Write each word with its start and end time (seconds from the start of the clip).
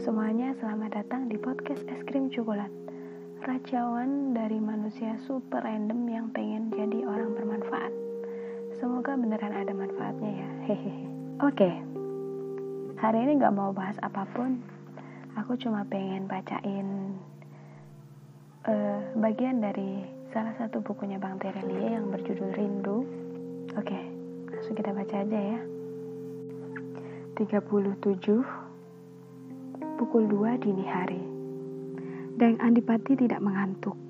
semuanya, 0.00 0.56
selamat 0.56 0.96
datang 0.96 1.28
di 1.28 1.36
podcast 1.36 1.84
Es 1.84 2.00
Krim 2.08 2.32
Coklat. 2.32 2.72
Rajawan 3.44 4.32
dari 4.32 4.56
manusia 4.56 5.12
super 5.28 5.60
random 5.60 6.08
yang 6.08 6.32
pengen 6.32 6.72
jadi 6.72 7.04
orang 7.04 7.36
bermanfaat. 7.36 7.92
Semoga 8.80 9.12
beneran 9.20 9.52
ada 9.52 9.68
manfaatnya 9.76 10.40
ya. 10.40 10.48
Hehehe. 10.72 11.04
Oke, 11.44 11.68
hari 12.96 13.28
ini 13.28 13.44
gak 13.44 13.52
mau 13.52 13.76
bahas 13.76 14.00
apa 14.00 14.24
pun. 14.32 14.64
Aku 15.36 15.60
cuma 15.60 15.84
pengen 15.84 16.24
bacain 16.24 17.20
uh, 18.72 19.04
bagian 19.20 19.60
dari 19.60 20.08
salah 20.32 20.56
satu 20.56 20.80
bukunya 20.80 21.20
Bang 21.20 21.36
Terelie 21.44 21.92
yang 21.92 22.08
berjudul 22.08 22.56
Rindu. 22.56 23.04
Oke, 23.76 24.00
langsung 24.48 24.72
kita 24.80 24.96
baca 24.96 25.16
aja 25.20 25.40
ya. 25.44 25.60
37 27.36 28.59
pukul 30.00 30.24
2 30.32 30.64
dini 30.64 30.80
hari. 30.88 31.20
Daeng 32.40 32.56
Andipati 32.64 33.20
tidak 33.20 33.44
mengantuk. 33.44 34.00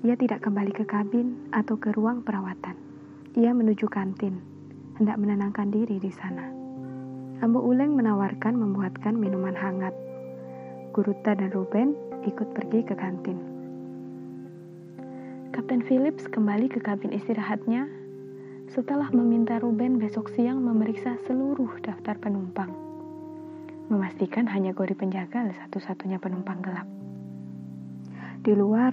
Ia 0.00 0.16
tidak 0.16 0.40
kembali 0.40 0.72
ke 0.72 0.88
kabin 0.88 1.52
atau 1.52 1.76
ke 1.76 1.92
ruang 1.92 2.24
perawatan. 2.24 2.72
Ia 3.36 3.52
menuju 3.52 3.84
kantin, 3.92 4.40
hendak 4.96 5.20
menenangkan 5.20 5.68
diri 5.68 6.00
di 6.00 6.08
sana. 6.08 6.48
Ambo 7.44 7.60
Uleng 7.60 7.92
menawarkan 7.92 8.56
membuatkan 8.56 9.12
minuman 9.20 9.52
hangat. 9.52 9.92
Guruta 10.96 11.36
dan 11.36 11.52
Ruben 11.52 11.92
ikut 12.24 12.56
pergi 12.56 12.80
ke 12.88 12.96
kantin. 12.96 13.36
Kapten 15.52 15.84
Phillips 15.84 16.32
kembali 16.32 16.72
ke 16.72 16.80
kabin 16.80 17.12
istirahatnya 17.12 17.92
setelah 18.72 19.12
meminta 19.12 19.60
Ruben 19.60 20.00
besok 20.00 20.32
siang 20.32 20.64
memeriksa 20.64 21.20
seluruh 21.28 21.76
daftar 21.84 22.16
penumpang 22.16 22.83
memastikan 23.88 24.48
hanya 24.48 24.72
Gori 24.72 24.96
penjaga 24.96 25.44
satu-satunya 25.52 26.16
penumpang 26.16 26.64
gelap. 26.64 26.88
Di 28.40 28.52
luar, 28.56 28.92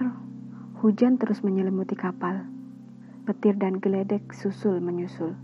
hujan 0.84 1.16
terus 1.16 1.40
menyelimuti 1.40 1.96
kapal. 1.96 2.44
Petir 3.22 3.54
dan 3.54 3.78
geledek 3.78 4.34
susul 4.34 4.82
menyusul. 4.82 5.38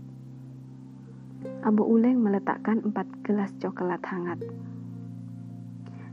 Ambu 1.63 1.87
Uleng 1.87 2.19
meletakkan 2.19 2.83
empat 2.83 3.07
gelas 3.23 3.55
coklat 3.63 4.03
hangat. 4.03 4.43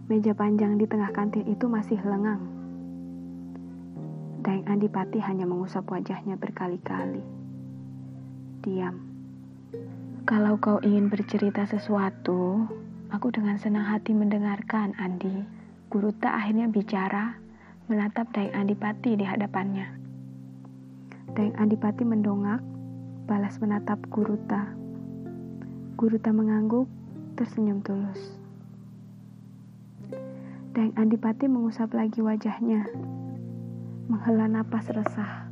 Meja 0.06 0.30
panjang 0.38 0.78
di 0.78 0.86
tengah 0.86 1.10
kantin 1.10 1.42
itu 1.50 1.66
masih 1.66 1.98
lengang. 2.06 2.38
Daeng 4.46 4.70
Andipati 4.70 5.18
hanya 5.18 5.42
mengusap 5.42 5.90
wajahnya 5.90 6.38
berkali-kali. 6.38 7.18
Diam. 8.62 9.02
Kalau 10.22 10.62
kau 10.62 10.78
ingin 10.86 11.10
bercerita 11.10 11.66
sesuatu, 11.66 12.70
Aku 13.14 13.30
dengan 13.30 13.54
senang 13.54 13.86
hati 13.86 14.10
mendengarkan 14.10 14.90
Andi. 14.98 15.46
Guru 15.94 16.10
tak 16.18 16.42
akhirnya 16.42 16.66
bicara, 16.66 17.38
menatap 17.86 18.26
Daeng 18.34 18.50
Andipati 18.50 19.14
di 19.14 19.22
hadapannya. 19.22 19.86
Daeng 21.38 21.54
Andipati 21.54 22.02
mendongak, 22.02 22.58
balas 23.30 23.62
menatap 23.62 24.02
Guruta. 24.10 24.74
Guruta 25.94 26.34
mengangguk, 26.34 26.90
tersenyum 27.38 27.78
tulus. 27.86 28.34
Daeng 30.74 30.98
Andipati 30.98 31.46
mengusap 31.46 31.94
lagi 31.94 32.18
wajahnya, 32.18 32.90
menghela 34.10 34.50
napas 34.50 34.90
resah. 34.90 35.46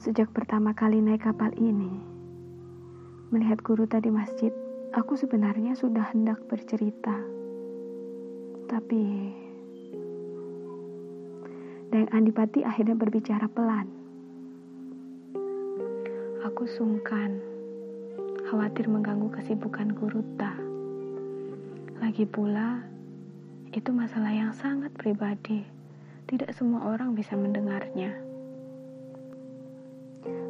Sejak 0.00 0.32
pertama 0.32 0.72
kali 0.72 1.04
naik 1.04 1.28
kapal 1.28 1.52
ini, 1.60 1.92
melihat 3.28 3.60
Guruta 3.60 4.00
di 4.00 4.08
masjid, 4.08 4.48
Aku 4.96 5.20
sebenarnya 5.20 5.76
sudah 5.76 6.16
hendak 6.16 6.40
bercerita, 6.48 7.12
tapi 8.64 9.04
dan 11.92 12.08
Andipati 12.08 12.64
akhirnya 12.64 12.96
berbicara 12.96 13.52
pelan. 13.52 13.84
Aku 16.48 16.64
sungkan, 16.64 17.36
khawatir 18.48 18.88
mengganggu 18.88 19.28
kesibukan 19.28 19.92
Guruta. 19.92 20.56
Lagi 22.00 22.24
pula, 22.24 22.80
itu 23.76 23.92
masalah 23.92 24.32
yang 24.32 24.56
sangat 24.56 24.88
pribadi. 24.96 25.68
Tidak 26.24 26.48
semua 26.56 26.88
orang 26.96 27.12
bisa 27.12 27.36
mendengarnya. 27.36 28.16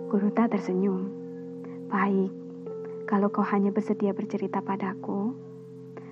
Guruta 0.07 0.47
tersenyum. 0.47 1.11
Baik, 1.91 2.31
kalau 3.09 3.33
kau 3.33 3.41
hanya 3.41 3.73
bersedia 3.73 4.13
bercerita 4.13 4.61
padaku, 4.61 5.33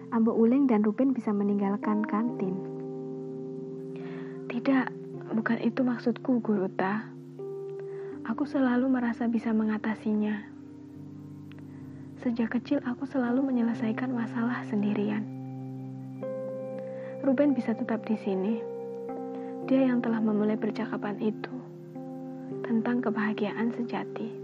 Ambo 0.08 0.32
Uleng 0.32 0.64
dan 0.64 0.80
Ruben 0.80 1.12
bisa 1.12 1.28
meninggalkan 1.28 2.00
kantin. 2.08 2.56
Tidak, 4.48 4.86
bukan 5.36 5.60
itu 5.60 5.84
maksudku, 5.84 6.40
Guruta. 6.40 7.12
Aku 8.24 8.48
selalu 8.48 8.88
merasa 8.88 9.28
bisa 9.28 9.52
mengatasinya. 9.52 10.40
Sejak 12.24 12.56
kecil 12.56 12.80
aku 12.80 13.04
selalu 13.04 13.44
menyelesaikan 13.44 14.08
masalah 14.16 14.64
sendirian. 14.64 15.20
Ruben 17.20 17.52
bisa 17.52 17.76
tetap 17.76 18.08
di 18.08 18.16
sini. 18.16 18.56
Dia 19.68 19.92
yang 19.92 20.00
telah 20.00 20.24
memulai 20.24 20.56
percakapan 20.56 21.20
itu 21.20 21.52
tentang 22.64 23.04
kebahagiaan 23.04 23.68
sejati. 23.76 24.35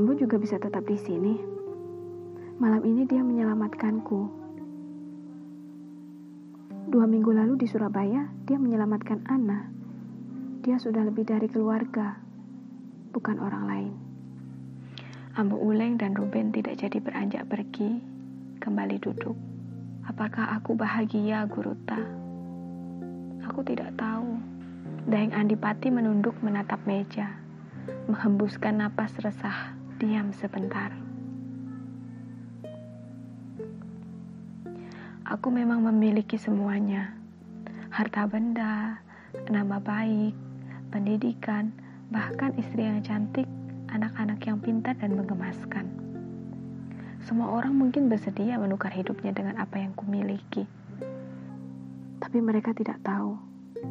Ambo 0.00 0.16
juga 0.16 0.40
bisa 0.40 0.56
tetap 0.56 0.88
di 0.88 0.96
sini. 0.96 1.36
Malam 2.56 2.80
ini 2.88 3.04
dia 3.04 3.20
menyelamatkanku. 3.20 4.32
Dua 6.88 7.04
minggu 7.04 7.28
lalu 7.28 7.60
di 7.60 7.68
Surabaya, 7.68 8.24
dia 8.48 8.56
menyelamatkan 8.56 9.28
Anna. 9.28 9.68
Dia 10.64 10.80
sudah 10.80 11.04
lebih 11.04 11.28
dari 11.28 11.52
keluarga, 11.52 12.16
bukan 13.12 13.44
orang 13.44 13.64
lain. 13.68 13.92
Ambo 15.36 15.60
Uleng 15.60 16.00
dan 16.00 16.16
Ruben 16.16 16.48
tidak 16.48 16.80
jadi 16.80 16.96
beranjak 16.96 17.44
pergi, 17.52 18.00
kembali 18.56 18.96
duduk. 19.04 19.36
Apakah 20.08 20.56
aku 20.56 20.80
bahagia, 20.80 21.44
Guruta? 21.44 22.00
Aku 23.52 23.60
tidak 23.68 23.92
tahu. 24.00 24.40
Daeng 25.12 25.36
Andipati 25.36 25.92
menunduk 25.92 26.40
menatap 26.40 26.80
meja, 26.88 27.36
menghembuskan 28.08 28.80
napas 28.80 29.12
resah 29.20 29.76
diam 30.00 30.32
sebentar. 30.32 30.96
Aku 35.28 35.52
memang 35.52 35.84
memiliki 35.84 36.40
semuanya. 36.40 37.12
Harta 37.92 38.24
benda, 38.24 38.96
nama 39.52 39.76
baik, 39.76 40.32
pendidikan, 40.88 41.68
bahkan 42.08 42.56
istri 42.56 42.88
yang 42.88 43.04
cantik, 43.04 43.44
anak-anak 43.92 44.40
yang 44.48 44.56
pintar 44.56 44.96
dan 44.96 45.12
menggemaskan. 45.20 45.84
Semua 47.20 47.60
orang 47.60 47.76
mungkin 47.76 48.08
bersedia 48.08 48.56
menukar 48.56 48.96
hidupnya 48.96 49.36
dengan 49.36 49.60
apa 49.60 49.84
yang 49.84 49.92
kumiliki. 49.92 50.64
Tapi 52.24 52.38
mereka 52.40 52.72
tidak 52.72 52.96
tahu, 53.04 53.36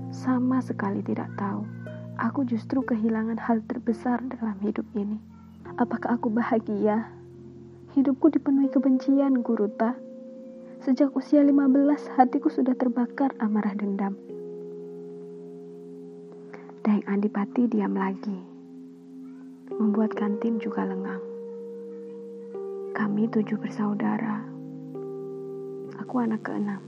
sama 0.09 0.58
sekali 0.66 1.06
tidak 1.06 1.30
tahu. 1.38 1.69
Aku 2.18 2.50
justru 2.50 2.81
kehilangan 2.81 3.38
hal 3.38 3.62
terbesar 3.69 4.25
dalam 4.25 4.58
hidup 4.66 4.90
ini. 4.98 5.28
Apakah 5.79 6.19
aku 6.19 6.28
bahagia? 6.28 7.07
Hidupku 7.95 8.28
dipenuhi 8.35 8.67
kebencian, 8.67 9.40
Guruta. 9.40 9.95
Sejak 10.84 11.16
usia 11.16 11.40
15, 11.40 12.19
hatiku 12.19 12.51
sudah 12.51 12.75
terbakar 12.75 13.31
amarah 13.40 13.72
dendam. 13.79 14.19
Daeng 16.84 17.07
Andipati 17.07 17.72
diam 17.72 17.95
lagi. 17.95 18.44
Membuat 19.72 20.19
kantin 20.19 20.59
juga 20.59 20.84
lengang. 20.84 21.23
Kami 22.92 23.31
tujuh 23.31 23.56
bersaudara. 23.56 24.44
Aku 25.95 26.19
anak 26.19 26.44
keenam. 26.44 26.83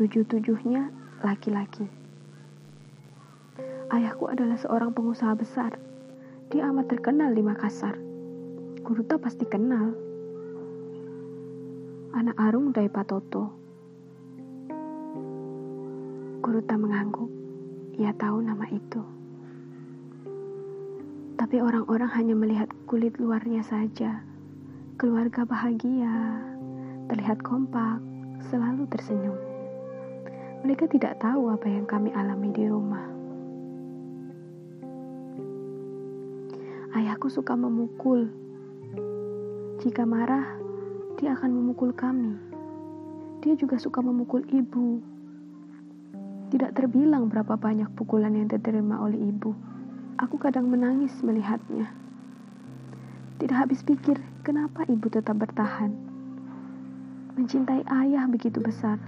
Tujuh-tujuhnya 0.00 0.88
laki-laki. 1.20 1.84
Ayahku 3.92 4.24
adalah 4.32 4.56
seorang 4.56 4.96
pengusaha 4.96 5.36
besar 5.36 5.76
dia 6.48 6.64
amat 6.72 6.88
terkenal 6.88 7.36
di 7.36 7.44
Makassar. 7.44 8.00
Guruta 8.80 9.20
pasti 9.20 9.44
kenal. 9.44 9.92
Anak 12.16 12.40
Arung 12.40 12.72
dari 12.72 12.88
Patoto. 12.88 13.52
Guruta 16.40 16.74
mengangguk. 16.80 17.28
Ia 18.00 18.16
tahu 18.16 18.40
nama 18.40 18.64
itu. 18.72 19.04
Tapi 21.36 21.60
orang-orang 21.60 22.08
hanya 22.16 22.32
melihat 22.32 22.72
kulit 22.88 23.20
luarnya 23.20 23.60
saja. 23.60 24.24
Keluarga 24.96 25.44
bahagia, 25.44 26.40
terlihat 27.12 27.44
kompak, 27.44 28.00
selalu 28.48 28.88
tersenyum. 28.88 29.36
Mereka 30.64 30.88
tidak 30.96 31.20
tahu 31.20 31.52
apa 31.52 31.68
yang 31.68 31.84
kami 31.84 32.08
alami 32.16 32.48
di 32.56 32.64
rumah. 32.64 33.17
Ayahku 36.98 37.30
suka 37.30 37.54
memukul. 37.54 38.26
Jika 39.78 40.02
marah, 40.02 40.58
dia 41.14 41.30
akan 41.38 41.54
memukul 41.54 41.94
kami. 41.94 42.34
Dia 43.38 43.54
juga 43.54 43.78
suka 43.78 44.02
memukul 44.02 44.42
ibu. 44.50 44.98
Tidak 46.50 46.74
terbilang 46.74 47.30
berapa 47.30 47.54
banyak 47.54 47.86
pukulan 47.94 48.34
yang 48.34 48.50
diterima 48.50 48.98
oleh 48.98 49.30
ibu. 49.30 49.54
Aku 50.18 50.42
kadang 50.42 50.74
menangis 50.74 51.14
melihatnya. 51.22 51.86
Tidak 53.38 53.54
habis 53.54 53.86
pikir, 53.86 54.18
kenapa 54.42 54.82
ibu 54.90 55.06
tetap 55.06 55.38
bertahan. 55.38 55.94
Mencintai 57.38 57.86
ayah 57.86 58.26
begitu 58.26 58.58
besar. 58.58 58.98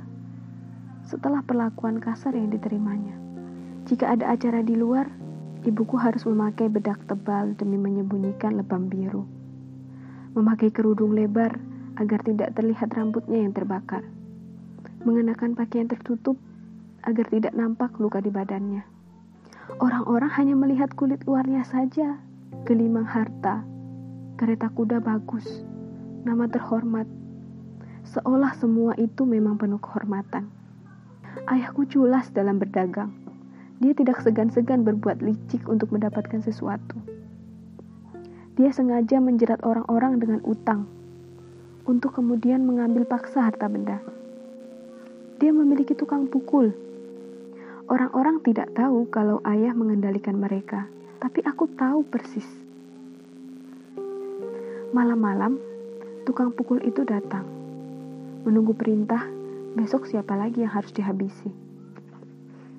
Setelah 1.02 1.42
perlakuan 1.42 1.98
kasar 1.98 2.38
yang 2.38 2.54
diterimanya. 2.54 3.19
Jika 3.90 4.14
ada 4.14 4.31
acara 4.31 4.62
di 4.62 4.78
luar, 4.78 5.10
ibuku 5.61 6.01
harus 6.01 6.25
memakai 6.25 6.73
bedak 6.73 7.05
tebal 7.05 7.53
demi 7.57 7.77
menyembunyikan 7.77 8.57
lebam 8.57 8.89
biru. 8.89 9.29
Memakai 10.33 10.73
kerudung 10.73 11.12
lebar 11.12 11.61
agar 12.01 12.25
tidak 12.25 12.57
terlihat 12.57 12.89
rambutnya 12.97 13.45
yang 13.45 13.53
terbakar. 13.53 14.07
Mengenakan 15.05 15.53
pakaian 15.53 15.91
tertutup 15.91 16.41
agar 17.05 17.29
tidak 17.29 17.53
nampak 17.53 17.93
luka 18.01 18.25
di 18.25 18.33
badannya. 18.33 18.85
Orang-orang 19.81 20.33
hanya 20.35 20.55
melihat 20.57 20.93
kulit 20.97 21.23
luarnya 21.29 21.62
saja, 21.62 22.19
gelimang 22.67 23.07
harta, 23.07 23.62
kereta 24.41 24.73
kuda 24.73 24.99
bagus, 24.99 25.47
nama 26.25 26.49
terhormat. 26.49 27.07
Seolah 28.09 28.57
semua 28.57 28.97
itu 28.99 29.29
memang 29.29 29.61
penuh 29.61 29.79
kehormatan. 29.79 30.49
Ayahku 31.47 31.87
culas 31.87 32.33
dalam 32.35 32.59
berdagang. 32.59 33.15
Dia 33.81 33.97
tidak 33.97 34.21
segan-segan 34.21 34.85
berbuat 34.85 35.25
licik 35.25 35.65
untuk 35.65 35.88
mendapatkan 35.97 36.44
sesuatu. 36.44 37.00
Dia 38.61 38.69
sengaja 38.77 39.25
menjerat 39.25 39.65
orang-orang 39.65 40.21
dengan 40.21 40.44
utang 40.44 40.85
untuk 41.88 42.12
kemudian 42.12 42.61
mengambil 42.61 43.09
paksa 43.09 43.49
harta 43.49 43.73
benda. 43.73 44.05
Dia 45.41 45.56
memiliki 45.56 45.97
tukang 45.97 46.29
pukul. 46.29 46.77
Orang-orang 47.88 48.44
tidak 48.44 48.69
tahu 48.77 49.09
kalau 49.09 49.41
ayah 49.49 49.73
mengendalikan 49.73 50.37
mereka, 50.37 50.85
tapi 51.17 51.41
aku 51.41 51.65
tahu 51.73 52.05
persis. 52.05 52.44
Malam-malam, 54.93 55.56
tukang 56.29 56.53
pukul 56.53 56.85
itu 56.85 57.00
datang, 57.09 57.49
menunggu 58.44 58.76
perintah. 58.76 59.25
Besok 59.71 60.05
siapa 60.05 60.35
lagi 60.35 60.67
yang 60.67 60.75
harus 60.75 60.91
dihabisi? 60.91 61.69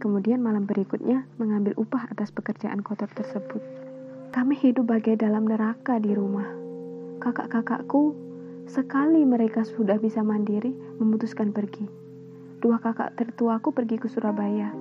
Kemudian 0.01 0.41
malam 0.41 0.65
berikutnya 0.65 1.29
mengambil 1.37 1.77
upah 1.77 2.09
atas 2.09 2.33
pekerjaan 2.33 2.81
kotor 2.81 3.05
tersebut. 3.13 3.61
Kami 4.33 4.57
hidup 4.57 4.89
bagai 4.89 5.13
dalam 5.13 5.45
neraka 5.45 6.01
di 6.01 6.17
rumah. 6.17 6.49
Kakak-kakakku, 7.21 8.17
sekali 8.65 9.21
mereka 9.21 9.61
sudah 9.61 10.01
bisa 10.01 10.25
mandiri, 10.25 10.73
memutuskan 10.97 11.53
pergi. 11.53 11.85
Dua 12.57 12.81
kakak 12.81 13.13
tertuaku 13.13 13.69
pergi 13.77 14.01
ke 14.01 14.09
Surabaya. 14.09 14.73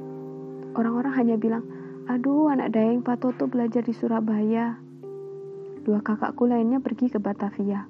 Orang-orang 0.72 1.12
hanya 1.12 1.37
bilang, 1.37 1.69
aduh 2.08 2.49
anak 2.49 2.73
Dayang 2.73 3.05
Patoto 3.05 3.44
belajar 3.44 3.84
di 3.84 3.93
Surabaya. 3.93 4.81
Dua 5.84 6.00
kakakku 6.00 6.49
lainnya 6.49 6.81
pergi 6.81 7.12
ke 7.12 7.20
Batavia. 7.20 7.84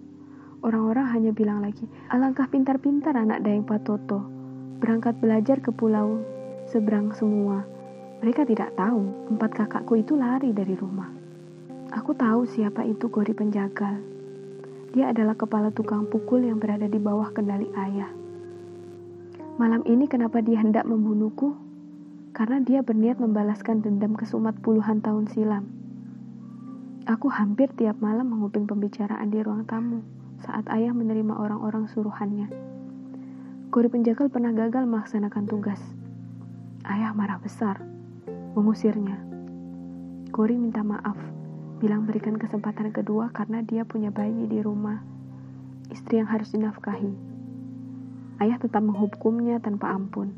Orang-orang 0.67 1.07
hanya 1.15 1.31
bilang 1.31 1.63
lagi, 1.63 1.87
alangkah 2.11 2.51
pintar-pintar 2.51 3.15
anak 3.15 3.47
Dayang 3.47 3.63
Patoto, 3.63 4.27
berangkat 4.83 5.15
belajar 5.23 5.63
ke 5.63 5.71
pulau 5.71 6.40
seberang 6.71 7.11
semua. 7.19 7.67
Mereka 8.23 8.47
tidak 8.47 8.71
tahu 8.79 9.35
empat 9.35 9.51
kakakku 9.59 9.99
itu 9.99 10.15
lari 10.15 10.55
dari 10.55 10.79
rumah. 10.79 11.11
Aku 11.91 12.15
tahu 12.15 12.47
siapa 12.47 12.87
itu 12.87 13.11
Gori 13.11 13.35
penjagal. 13.35 13.99
Dia 14.95 15.11
adalah 15.11 15.35
kepala 15.35 15.75
tukang 15.75 16.07
pukul 16.07 16.47
yang 16.47 16.63
berada 16.63 16.87
di 16.87 17.03
bawah 17.03 17.35
kendali 17.35 17.67
ayah. 17.75 18.11
Malam 19.59 19.83
ini 19.83 20.07
kenapa 20.07 20.39
dia 20.39 20.63
hendak 20.63 20.87
membunuhku? 20.87 21.59
Karena 22.31 22.63
dia 22.63 22.87
berniat 22.87 23.19
membalaskan 23.19 23.83
dendam 23.83 24.15
kesumat 24.15 24.55
puluhan 24.63 25.03
tahun 25.03 25.27
silam. 25.27 25.67
Aku 27.11 27.27
hampir 27.27 27.67
tiap 27.75 27.99
malam 27.99 28.31
menguping 28.31 28.71
pembicaraan 28.71 29.35
di 29.35 29.43
ruang 29.43 29.67
tamu 29.67 30.07
saat 30.47 30.63
ayah 30.71 30.95
menerima 30.95 31.35
orang-orang 31.35 31.91
suruhannya. 31.91 32.47
Gori 33.75 33.91
penjagal 33.91 34.31
pernah 34.31 34.55
gagal 34.55 34.87
melaksanakan 34.87 35.45
tugas. 35.51 36.00
Ayah 36.81 37.13
marah 37.13 37.37
besar, 37.37 37.77
mengusirnya. 38.57 39.21
Gori 40.33 40.57
minta 40.57 40.81
maaf, 40.81 41.19
bilang 41.77 42.09
berikan 42.09 42.41
kesempatan 42.41 42.89
kedua 42.89 43.29
karena 43.37 43.61
dia 43.61 43.85
punya 43.85 44.09
bayi 44.09 44.49
di 44.49 44.65
rumah, 44.65 45.05
istri 45.93 46.25
yang 46.25 46.31
harus 46.33 46.49
dinafkahi. 46.57 47.13
Ayah 48.41 48.57
tetap 48.57 48.81
menghukumnya 48.81 49.61
tanpa 49.61 49.93
ampun, 49.93 50.33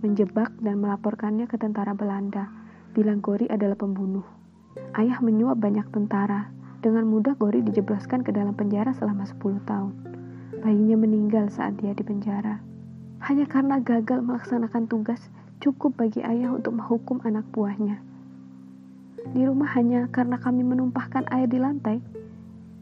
menjebak 0.00 0.48
dan 0.64 0.80
melaporkannya 0.80 1.44
ke 1.44 1.60
tentara 1.60 1.92
Belanda, 1.92 2.48
bilang 2.96 3.20
Gori 3.20 3.44
adalah 3.52 3.76
pembunuh. 3.76 4.24
Ayah 4.96 5.20
menyuap 5.20 5.60
banyak 5.60 5.84
tentara, 5.92 6.48
dengan 6.80 7.04
mudah 7.04 7.36
Gori 7.36 7.60
dijebloskan 7.60 8.24
ke 8.24 8.32
dalam 8.32 8.56
penjara 8.56 8.96
selama 8.96 9.28
10 9.28 9.60
tahun. 9.68 9.92
Bayinya 10.64 10.96
meninggal 10.96 11.52
saat 11.52 11.76
dia 11.76 11.92
di 11.92 12.00
penjara. 12.00 12.64
Hanya 13.20 13.44
karena 13.44 13.76
gagal 13.84 14.24
melaksanakan 14.24 14.88
tugas, 14.88 15.20
cukup 15.62 15.94
bagi 15.94 16.18
ayah 16.26 16.50
untuk 16.50 16.74
menghukum 16.74 17.22
anak 17.22 17.46
buahnya. 17.54 18.02
Di 19.30 19.46
rumah 19.46 19.70
hanya 19.78 20.10
karena 20.10 20.34
kami 20.34 20.66
menumpahkan 20.66 21.30
air 21.30 21.46
di 21.46 21.62
lantai, 21.62 22.02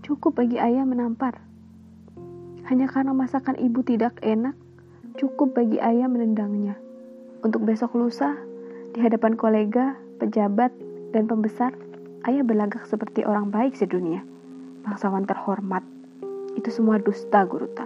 cukup 0.00 0.41
bagi 0.41 0.56
ayah 0.56 0.88
menampar. 0.88 1.44
Hanya 2.73 2.88
karena 2.88 3.12
masakan 3.12 3.61
ibu 3.61 3.85
tidak 3.85 4.17
enak, 4.25 4.56
cukup 5.21 5.53
bagi 5.53 5.77
ayah 5.77 6.09
menendangnya. 6.09 6.81
Untuk 7.44 7.69
besok 7.69 7.93
lusa, 8.00 8.32
di 8.97 9.05
hadapan 9.05 9.37
kolega, 9.37 10.00
pejabat, 10.17 10.73
dan 11.12 11.29
pembesar, 11.29 11.77
ayah 12.25 12.41
berlagak 12.41 12.88
seperti 12.88 13.29
orang 13.29 13.53
baik 13.53 13.77
sedunia. 13.77 14.25
Bangsawan 14.88 15.29
terhormat. 15.29 15.85
Itu 16.56 16.73
semua 16.73 16.97
dusta, 16.97 17.44
Guruta. 17.44 17.85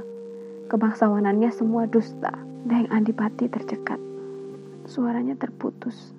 Kebangsawanannya 0.70 1.50
semua 1.50 1.90
dusta. 1.90 2.30
Dan 2.64 2.86
Andipati 2.94 3.50
tercekat. 3.50 4.13
Suaranya 4.84 5.32
terputus. 5.32 6.12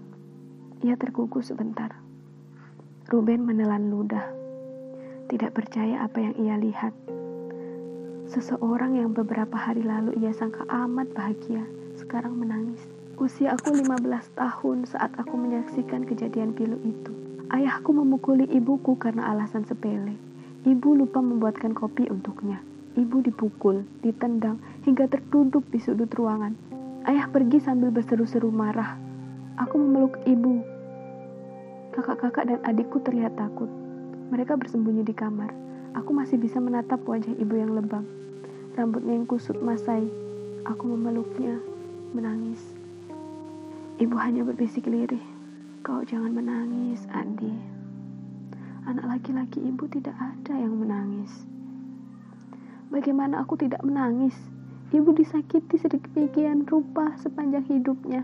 Ia 0.82 0.98
tergugus 0.98 1.54
sebentar. 1.54 2.02
Ruben 3.06 3.46
menelan 3.46 3.94
ludah. 3.94 4.26
Tidak 5.30 5.54
percaya 5.54 6.02
apa 6.02 6.18
yang 6.18 6.34
ia 6.42 6.58
lihat. 6.58 6.90
Seseorang 8.26 8.98
yang 8.98 9.14
beberapa 9.14 9.54
hari 9.54 9.86
lalu 9.86 10.18
ia 10.18 10.34
sangka 10.34 10.66
amat 10.66 11.14
bahagia, 11.14 11.62
sekarang 11.94 12.42
menangis. 12.42 12.82
Usia 13.22 13.54
aku 13.54 13.70
15 13.70 14.02
tahun 14.34 14.90
saat 14.90 15.14
aku 15.14 15.38
menyaksikan 15.38 16.02
kejadian 16.10 16.58
pilu 16.58 16.82
itu. 16.82 17.14
Ayahku 17.54 17.94
memukuli 17.94 18.50
ibuku 18.50 18.98
karena 18.98 19.30
alasan 19.30 19.62
sepele. 19.70 20.18
Ibu 20.66 21.06
lupa 21.06 21.22
membuatkan 21.22 21.78
kopi 21.78 22.10
untuknya. 22.10 22.66
Ibu 22.98 23.30
dipukul, 23.30 23.86
ditendang, 24.02 24.58
hingga 24.90 25.06
terduduk 25.06 25.70
di 25.70 25.78
sudut 25.78 26.10
ruangan. 26.18 26.65
Ayah 27.06 27.30
pergi 27.30 27.62
sambil 27.62 27.94
berseru-seru 27.94 28.50
marah. 28.50 28.98
Aku 29.62 29.78
memeluk 29.78 30.18
ibu. 30.26 30.66
Kakak-kakak 31.94 32.50
dan 32.50 32.60
adikku 32.66 32.98
terlihat 33.06 33.38
takut. 33.38 33.70
Mereka 34.34 34.58
bersembunyi 34.58 35.06
di 35.06 35.14
kamar. 35.14 35.54
Aku 35.94 36.18
masih 36.18 36.42
bisa 36.42 36.58
menatap 36.58 37.06
wajah 37.06 37.30
ibu 37.38 37.62
yang 37.62 37.78
lebam. 37.78 38.10
Rambutnya 38.74 39.22
yang 39.22 39.30
kusut 39.30 39.54
masai. 39.62 40.10
Aku 40.66 40.90
memeluknya, 40.90 41.62
menangis. 42.18 42.74
Ibu 44.02 44.18
hanya 44.18 44.42
berbisik 44.42 44.90
lirih. 44.90 45.22
Kau 45.86 46.02
jangan 46.02 46.34
menangis, 46.34 47.06
Andi. 47.14 47.54
Anak 48.90 49.06
laki-laki 49.06 49.62
ibu 49.62 49.86
tidak 49.94 50.18
ada 50.18 50.58
yang 50.58 50.74
menangis. 50.82 51.46
Bagaimana 52.90 53.46
aku 53.46 53.62
tidak 53.62 53.86
menangis? 53.86 54.34
Ibu 54.94 55.18
disakiti 55.18 55.82
sedemikian 55.82 56.70
rupa 56.70 57.18
sepanjang 57.18 57.66
hidupnya. 57.66 58.22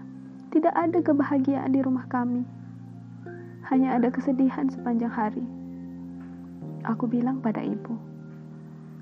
Tidak 0.53 0.70
ada 0.70 1.01
kebahagiaan 1.01 1.74
di 1.74 1.82
rumah 1.82 2.06
kami. 2.06 2.46
Hanya 3.72 3.98
ada 3.98 4.13
kesedihan 4.13 4.70
sepanjang 4.70 5.10
hari. 5.10 5.41
Aku 6.86 7.10
bilang 7.10 7.41
pada 7.41 7.65
ibu, 7.65 7.98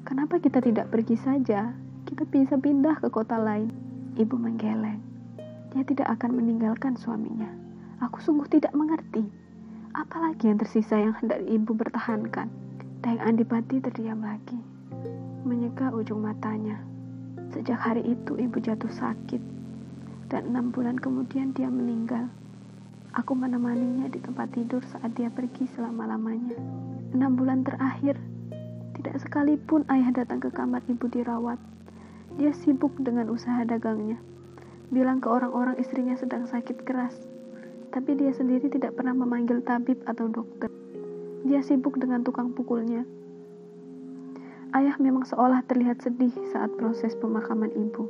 "Kenapa 0.07 0.39
kita 0.39 0.63
tidak 0.63 0.87
pergi 0.93 1.19
saja? 1.19 1.75
Kita 2.07 2.23
bisa 2.29 2.55
pindah 2.55 3.01
ke 3.03 3.11
kota 3.11 3.35
lain." 3.35 3.71
Ibu 4.15 4.35
menggeleng. 4.39 5.03
Dia 5.75 5.83
tidak 5.83 6.07
akan 6.15 6.39
meninggalkan 6.39 6.95
suaminya. 6.95 7.49
Aku 7.99 8.23
sungguh 8.23 8.47
tidak 8.47 8.71
mengerti. 8.71 9.27
Apalagi 9.91 10.47
yang 10.47 10.59
tersisa 10.61 10.95
yang 10.95 11.11
hendak 11.17 11.43
ibu 11.43 11.75
pertahankan. 11.75 12.47
Dayang 12.99 13.31
Andipati 13.31 13.79
terdiam 13.79 14.19
lagi, 14.19 14.59
menyeka 15.47 15.87
ujung 15.95 16.19
matanya. 16.19 16.83
Sejak 17.49 17.81
hari 17.81 18.05
itu 18.05 18.37
ibu 18.37 18.61
jatuh 18.61 18.93
sakit 18.93 19.41
dan 20.29 20.53
enam 20.53 20.69
bulan 20.69 21.01
kemudian 21.01 21.49
dia 21.57 21.65
meninggal. 21.65 22.29
Aku 23.17 23.33
menemaninya 23.33 24.05
di 24.05 24.21
tempat 24.21 24.53
tidur 24.53 24.85
saat 24.85 25.17
dia 25.17 25.33
pergi 25.33 25.65
selama-lamanya. 25.73 26.53
Enam 27.17 27.33
bulan 27.33 27.65
terakhir, 27.65 28.21
Tidak 28.99 29.15
sekalipun 29.15 29.87
ayah 29.87 30.11
datang 30.11 30.43
ke 30.43 30.51
kamar 30.51 30.83
ibu 30.91 31.07
dirawat. 31.07 31.55
Dia 32.35 32.51
sibuk 32.51 32.91
dengan 32.99 33.31
usaha 33.31 33.63
dagangnya. 33.63 34.19
Bilang 34.91 35.23
ke 35.23 35.31
orang-orang 35.31 35.79
istrinya 35.79 36.19
sedang 36.19 36.43
sakit 36.43 36.83
keras. 36.83 37.15
Tapi 37.95 38.19
dia 38.19 38.35
sendiri 38.35 38.67
tidak 38.67 38.99
pernah 38.99 39.15
memanggil 39.15 39.63
tabib 39.63 40.03
atau 40.03 40.27
dokter. 40.27 40.67
Dia 41.47 41.63
sibuk 41.63 41.95
dengan 41.95 42.27
tukang 42.27 42.51
pukulnya. 42.51 43.07
Ayah 44.69 45.01
memang 45.01 45.25
seolah 45.25 45.65
terlihat 45.65 46.05
sedih 46.05 46.29
saat 46.53 46.69
proses 46.77 47.17
pemakaman 47.17 47.73
ibu. 47.73 48.05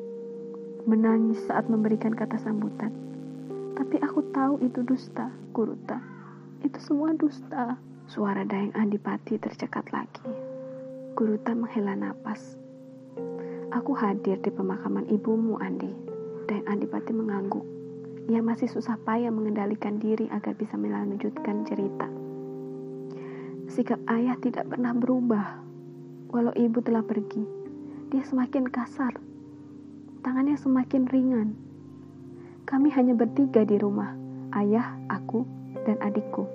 Menangis 0.83 1.39
saat 1.47 1.71
memberikan 1.71 2.11
kata 2.11 2.35
sambutan. 2.35 2.91
Tapi 3.79 3.95
aku 4.03 4.27
tahu 4.35 4.59
itu 4.59 4.83
dusta, 4.83 5.31
Guruta. 5.55 6.03
Itu 6.59 6.75
semua 6.83 7.15
dusta. 7.15 7.79
Suara 8.11 8.43
Dayang 8.43 8.75
Andipati 8.75 9.39
tercekat 9.39 9.87
lagi. 9.95 10.19
Guruta 11.15 11.55
menghela 11.55 11.95
napas. 11.95 12.59
Aku 13.71 13.95
hadir 13.95 14.43
di 14.43 14.51
pemakaman 14.51 15.07
ibumu, 15.07 15.63
Andi. 15.63 15.95
Dan 16.43 16.67
Andipati 16.67 17.15
mengangguk. 17.15 17.63
Ia 18.27 18.43
masih 18.43 18.67
susah 18.67 18.99
payah 19.07 19.31
mengendalikan 19.31 19.95
diri 19.95 20.27
agar 20.27 20.59
bisa 20.59 20.75
melanjutkan 20.75 21.63
cerita. 21.63 22.11
Sikap 23.71 24.03
ayah 24.11 24.35
tidak 24.43 24.67
pernah 24.67 24.91
berubah. 24.91 25.68
Walau 26.29 26.53
ibu 26.53 26.77
telah 26.85 27.01
pergi, 27.01 27.41
dia 28.13 28.21
semakin 28.21 28.69
kasar. 28.69 29.17
Tangannya 30.21 30.53
semakin 30.61 31.09
ringan. 31.09 31.57
Kami 32.69 32.93
hanya 32.93 33.17
bertiga 33.17 33.65
di 33.65 33.81
rumah, 33.81 34.13
ayah, 34.53 34.93
aku, 35.09 35.41
dan 35.89 35.97
adikku. 36.05 36.45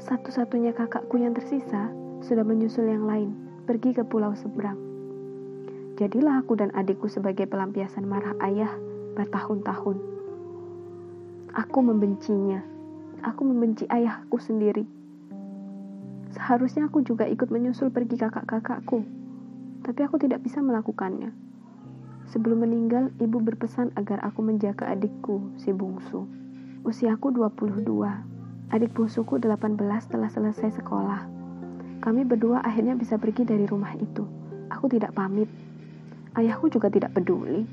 Satu-satunya 0.00 0.72
kakakku 0.72 1.20
yang 1.20 1.36
tersisa 1.36 1.92
sudah 2.24 2.40
menyusul 2.40 2.88
yang 2.88 3.04
lain 3.04 3.36
pergi 3.68 3.92
ke 3.92 4.00
pulau 4.00 4.32
seberang. 4.32 4.80
Jadilah 6.00 6.40
aku 6.40 6.56
dan 6.56 6.72
adikku 6.72 7.12
sebagai 7.12 7.44
pelampiasan 7.44 8.08
marah 8.08 8.32
ayah 8.40 8.72
bertahun-tahun. 9.12 10.00
Aku 11.52 11.78
membencinya. 11.84 12.64
Aku 13.20 13.44
membenci 13.44 13.84
ayahku 13.92 14.40
sendiri. 14.40 14.88
Seharusnya 16.30 16.86
aku 16.86 17.02
juga 17.02 17.26
ikut 17.26 17.50
menyusul 17.50 17.90
pergi 17.90 18.14
kakak-kakakku, 18.14 19.02
tapi 19.82 20.00
aku 20.06 20.22
tidak 20.22 20.46
bisa 20.46 20.62
melakukannya. 20.62 21.34
Sebelum 22.30 22.62
meninggal, 22.62 23.10
ibu 23.18 23.42
berpesan 23.42 23.90
agar 23.98 24.22
aku 24.22 24.46
menjaga 24.46 24.86
adikku, 24.86 25.50
si 25.58 25.74
bungsu. 25.74 26.30
Usiaku 26.86 27.34
22. 27.34 27.82
Adik 28.70 28.94
bungsuku 28.94 29.42
18 29.42 29.74
telah 30.06 30.30
selesai 30.30 30.78
sekolah. 30.78 31.26
Kami 31.98 32.22
berdua 32.22 32.62
akhirnya 32.62 32.94
bisa 32.94 33.18
pergi 33.18 33.42
dari 33.42 33.66
rumah 33.66 33.90
itu. 33.98 34.22
Aku 34.70 34.86
tidak 34.86 35.10
pamit. 35.18 35.50
Ayahku 36.38 36.70
juga 36.70 36.86
tidak 36.86 37.10
peduli. 37.18 37.66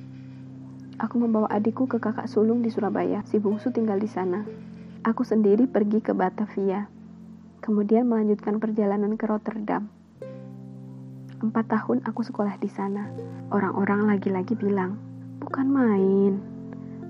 Aku 0.98 1.22
membawa 1.22 1.46
adikku 1.54 1.86
ke 1.86 2.02
kakak 2.02 2.26
sulung 2.26 2.66
di 2.66 2.74
Surabaya. 2.74 3.22
Si 3.30 3.38
bungsu 3.38 3.70
tinggal 3.70 4.02
di 4.02 4.10
sana. 4.10 4.42
Aku 5.06 5.22
sendiri 5.22 5.70
pergi 5.70 6.02
ke 6.02 6.18
Batavia. 6.18 6.97
Kemudian 7.60 8.06
melanjutkan 8.06 8.62
perjalanan 8.62 9.18
ke 9.18 9.26
Rotterdam. 9.26 9.90
Empat 11.38 11.70
tahun 11.70 12.02
aku 12.06 12.26
sekolah 12.26 12.58
di 12.58 12.70
sana. 12.70 13.10
Orang-orang 13.54 14.10
lagi-lagi 14.10 14.58
bilang, 14.58 14.98
bukan 15.42 15.70
main. 15.70 16.34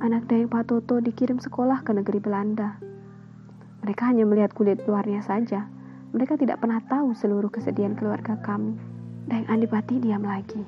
Anak 0.04 0.30
Dayang 0.30 0.52
Patoto 0.52 1.00
dikirim 1.00 1.40
sekolah 1.40 1.82
ke 1.82 1.92
negeri 1.96 2.20
Belanda. 2.22 2.78
Mereka 3.82 4.14
hanya 4.14 4.28
melihat 4.28 4.52
kulit 4.54 4.84
luarnya 4.86 5.24
saja, 5.24 5.66
mereka 6.16 6.40
tidak 6.40 6.64
pernah 6.64 6.80
tahu 6.88 7.12
seluruh 7.12 7.52
kesedihan 7.52 7.98
keluarga 7.98 8.40
kami. 8.40 8.80
Dan 9.28 9.44
Andipati 9.52 10.00
diam 10.00 10.24
lagi. 10.24 10.64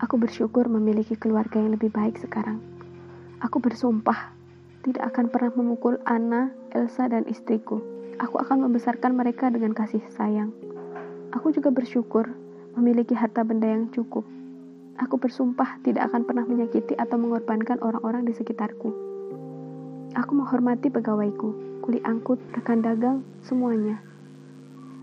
Aku 0.00 0.16
bersyukur 0.16 0.66
memiliki 0.66 1.14
keluarga 1.14 1.60
yang 1.60 1.76
lebih 1.76 1.92
baik 1.92 2.16
sekarang. 2.16 2.58
Aku 3.44 3.60
bersumpah 3.60 4.32
tidak 4.82 5.14
akan 5.14 5.30
pernah 5.30 5.52
memukul 5.54 6.00
Anna, 6.02 6.50
Elsa, 6.74 7.06
dan 7.06 7.22
istriku. 7.30 7.91
Aku 8.20 8.36
akan 8.36 8.68
membesarkan 8.68 9.16
mereka 9.16 9.48
dengan 9.48 9.72
kasih 9.72 10.04
sayang. 10.12 10.52
Aku 11.32 11.48
juga 11.54 11.72
bersyukur 11.72 12.28
memiliki 12.76 13.16
harta 13.16 13.40
benda 13.44 13.68
yang 13.68 13.88
cukup. 13.92 14.24
Aku 15.00 15.16
bersumpah 15.16 15.80
tidak 15.80 16.12
akan 16.12 16.28
pernah 16.28 16.44
menyakiti 16.44 16.92
atau 16.96 17.16
mengorbankan 17.16 17.80
orang-orang 17.80 18.28
di 18.28 18.36
sekitarku. 18.36 18.92
Aku 20.12 20.32
menghormati 20.36 20.92
pegawaiku, 20.92 21.80
kuli 21.80 22.04
angkut, 22.04 22.36
rekan 22.52 22.84
dagang, 22.84 23.24
semuanya. 23.40 24.04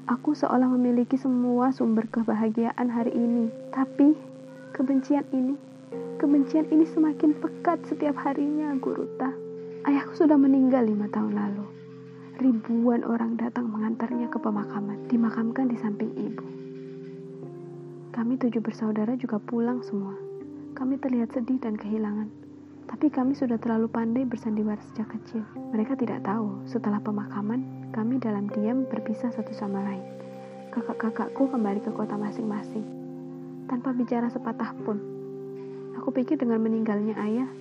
Aku 0.06 0.38
seolah 0.38 0.70
memiliki 0.70 1.18
semua 1.18 1.74
sumber 1.74 2.06
kebahagiaan 2.10 2.90
hari 2.90 3.14
ini, 3.14 3.50
tapi 3.74 4.14
kebencian 4.78 5.26
ini, 5.34 5.58
kebencian 6.22 6.70
ini 6.70 6.86
semakin 6.86 7.34
pekat 7.38 7.82
setiap 7.90 8.18
harinya, 8.22 8.74
Guruta. 8.78 9.34
Ayahku 9.86 10.14
sudah 10.14 10.38
meninggal 10.38 10.86
lima 10.86 11.10
tahun 11.10 11.34
lalu. 11.34 11.79
Ribuan 12.40 13.04
orang 13.04 13.36
datang 13.36 13.68
mengantarnya 13.68 14.32
ke 14.32 14.40
pemakaman, 14.40 15.12
dimakamkan 15.12 15.68
di 15.68 15.76
samping 15.76 16.08
ibu. 16.16 16.48
Kami 18.16 18.40
tujuh 18.40 18.64
bersaudara 18.64 19.12
juga 19.20 19.44
pulang 19.44 19.84
semua. 19.84 20.16
Kami 20.72 20.96
terlihat 21.04 21.36
sedih 21.36 21.60
dan 21.60 21.76
kehilangan. 21.76 22.32
Tapi 22.88 23.12
kami 23.12 23.36
sudah 23.36 23.60
terlalu 23.60 23.92
pandai 23.92 24.24
bersandiwara 24.24 24.80
sejak 24.80 25.12
kecil. 25.20 25.44
Mereka 25.76 26.00
tidak 26.00 26.24
tahu, 26.24 26.64
setelah 26.64 27.04
pemakaman, 27.04 27.92
kami 27.92 28.24
dalam 28.24 28.48
diam 28.56 28.88
berpisah 28.88 29.36
satu 29.36 29.52
sama 29.52 29.84
lain. 29.84 30.04
Kakak-kakakku 30.72 31.52
kembali 31.52 31.84
ke 31.84 31.92
kota 31.92 32.16
masing-masing. 32.16 32.88
Tanpa 33.68 33.92
bicara 33.92 34.32
sepatah 34.32 34.72
pun. 34.88 34.96
Aku 36.00 36.16
pikir 36.16 36.40
dengan 36.40 36.64
meninggalnya 36.64 37.20
ayah, 37.20 37.52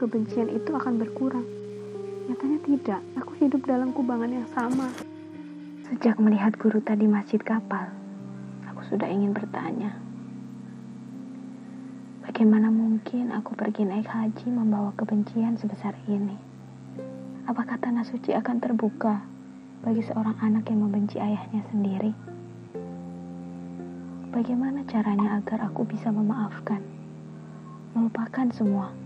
kebencian 0.00 0.48
itu 0.48 0.72
akan 0.72 0.96
berkurang. 0.96 1.44
Nyatanya 2.32 2.64
tidak, 2.64 3.00
aku 3.20 3.44
hidup 3.44 3.60
dalam 3.68 3.92
kubangan 3.92 4.32
yang 4.32 4.48
sama. 4.56 4.88
Sejak 5.84 6.16
melihat 6.16 6.56
guru 6.56 6.80
tadi 6.80 7.04
masjid 7.04 7.36
kapal, 7.36 7.92
aku 8.64 8.80
sudah 8.88 9.04
ingin 9.04 9.36
bertanya, 9.36 9.92
Bagaimana 12.24 12.72
mungkin 12.72 13.36
aku 13.36 13.52
pergi 13.52 13.84
naik 13.84 14.08
haji 14.08 14.48
membawa 14.48 14.96
kebencian 14.96 15.60
sebesar 15.60 15.92
ini? 16.08 16.32
Apakah 17.44 17.76
tanah 17.76 18.08
suci 18.08 18.32
akan 18.32 18.64
terbuka 18.64 19.20
bagi 19.84 20.00
seorang 20.00 20.40
anak 20.40 20.64
yang 20.72 20.88
membenci 20.88 21.20
ayahnya 21.20 21.60
sendiri? 21.68 22.16
Bagaimana 24.32 24.88
caranya 24.88 25.36
agar 25.36 25.68
aku 25.68 25.84
bisa 25.84 26.08
memaafkan, 26.08 26.80
melupakan 27.92 28.48
semua? 28.56 29.01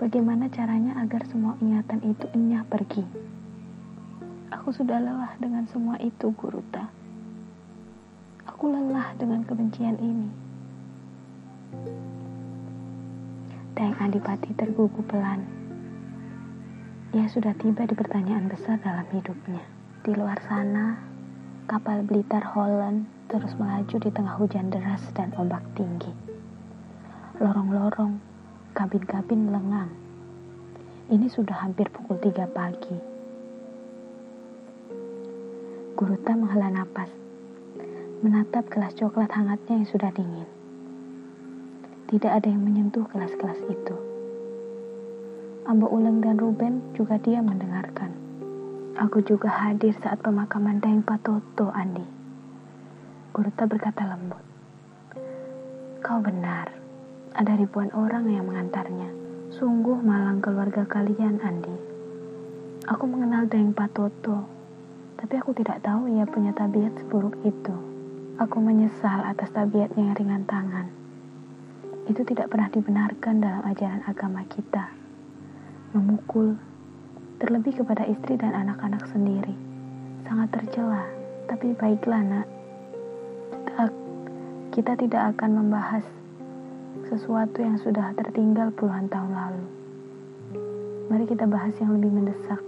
Bagaimana 0.00 0.48
caranya 0.48 0.96
agar 0.96 1.28
semua 1.28 1.60
ingatan 1.60 2.00
itu 2.00 2.24
enyah 2.32 2.64
pergi? 2.64 3.04
Aku 4.48 4.72
sudah 4.72 4.96
lelah 4.96 5.36
dengan 5.36 5.68
semua 5.68 6.00
itu, 6.00 6.32
Guruta. 6.40 6.88
Aku 8.48 8.72
lelah 8.72 9.12
dengan 9.20 9.44
kebencian 9.44 10.00
ini. 10.00 10.32
Dayang 13.76 14.00
Adipati 14.00 14.56
tergugu 14.56 15.04
pelan. 15.04 15.44
Ia 17.12 17.28
sudah 17.28 17.52
tiba 17.60 17.84
di 17.84 17.92
pertanyaan 17.92 18.48
besar 18.48 18.80
dalam 18.80 19.04
hidupnya. 19.12 19.60
Di 20.00 20.16
luar 20.16 20.40
sana, 20.48 20.96
kapal 21.68 22.08
Blitar 22.08 22.56
Holland 22.56 23.04
terus 23.28 23.52
melaju 23.60 24.00
di 24.00 24.08
tengah 24.08 24.40
hujan 24.40 24.72
deras 24.72 25.04
dan 25.12 25.28
ombak 25.36 25.60
tinggi. 25.76 26.16
Lorong-lorong, 27.36 28.29
kabin-kabin 28.80 29.52
lengang. 29.52 29.92
Ini 31.12 31.28
sudah 31.28 31.68
hampir 31.68 31.92
pukul 31.92 32.16
3 32.16 32.48
pagi. 32.48 32.96
Guruta 35.92 36.32
menghela 36.32 36.72
napas, 36.72 37.12
menatap 38.24 38.72
gelas 38.72 38.96
coklat 38.96 39.28
hangatnya 39.36 39.84
yang 39.84 39.88
sudah 39.92 40.08
dingin. 40.16 40.48
Tidak 42.08 42.32
ada 42.32 42.48
yang 42.48 42.64
menyentuh 42.64 43.04
kelas-kelas 43.12 43.60
itu. 43.68 43.96
Ambo 45.68 45.84
Uleng 45.92 46.24
dan 46.24 46.40
Ruben 46.40 46.80
juga 46.96 47.20
diam 47.20 47.52
mendengarkan. 47.52 48.16
Aku 48.96 49.20
juga 49.20 49.52
hadir 49.52 49.92
saat 50.00 50.24
pemakaman 50.24 50.80
Daeng 50.80 51.04
Patoto, 51.04 51.68
Andi. 51.76 52.08
Gurta 53.36 53.68
berkata 53.68 54.08
lembut. 54.08 54.40
Kau 56.00 56.24
benar, 56.24 56.79
ada 57.34 57.52
ribuan 57.58 57.90
orang 57.94 58.30
yang 58.30 58.46
mengantarnya. 58.46 59.10
Sungguh 59.50 59.98
malang 60.02 60.38
keluarga 60.42 60.86
kalian, 60.86 61.42
Andi. 61.42 61.76
Aku 62.86 63.04
mengenal 63.06 63.46
Daeng 63.50 63.74
Patoto, 63.74 64.46
tapi 65.18 65.34
aku 65.36 65.52
tidak 65.54 65.82
tahu 65.84 66.10
ia 66.10 66.26
punya 66.26 66.50
tabiat 66.54 66.96
seburuk 66.98 67.38
itu. 67.42 67.74
Aku 68.40 68.56
menyesal 68.62 69.26
atas 69.26 69.52
tabiatnya 69.52 70.10
yang 70.10 70.16
ringan 70.16 70.44
tangan 70.48 71.00
itu 72.10 72.26
tidak 72.26 72.50
pernah 72.50 72.66
dibenarkan 72.66 73.38
dalam 73.38 73.62
ajaran 73.70 74.02
agama 74.02 74.42
kita. 74.50 74.90
Memukul, 75.94 76.58
terlebih 77.38 77.78
kepada 77.78 78.02
istri 78.10 78.34
dan 78.34 78.50
anak-anak 78.50 79.06
sendiri, 79.14 79.54
sangat 80.26 80.50
tercela, 80.50 81.06
tapi 81.46 81.70
baiklah 81.78 82.22
nak, 82.26 82.46
kita 84.74 84.98
tidak 84.98 85.34
akan 85.38 85.62
membahas 85.62 86.02
sesuatu 87.10 87.58
yang 87.58 87.74
sudah 87.74 88.14
tertinggal 88.14 88.70
puluhan 88.70 89.10
tahun 89.10 89.34
lalu. 89.34 89.66
Mari 91.10 91.26
kita 91.26 91.42
bahas 91.50 91.74
yang 91.82 91.98
lebih 91.98 92.06
mendesak 92.06 92.62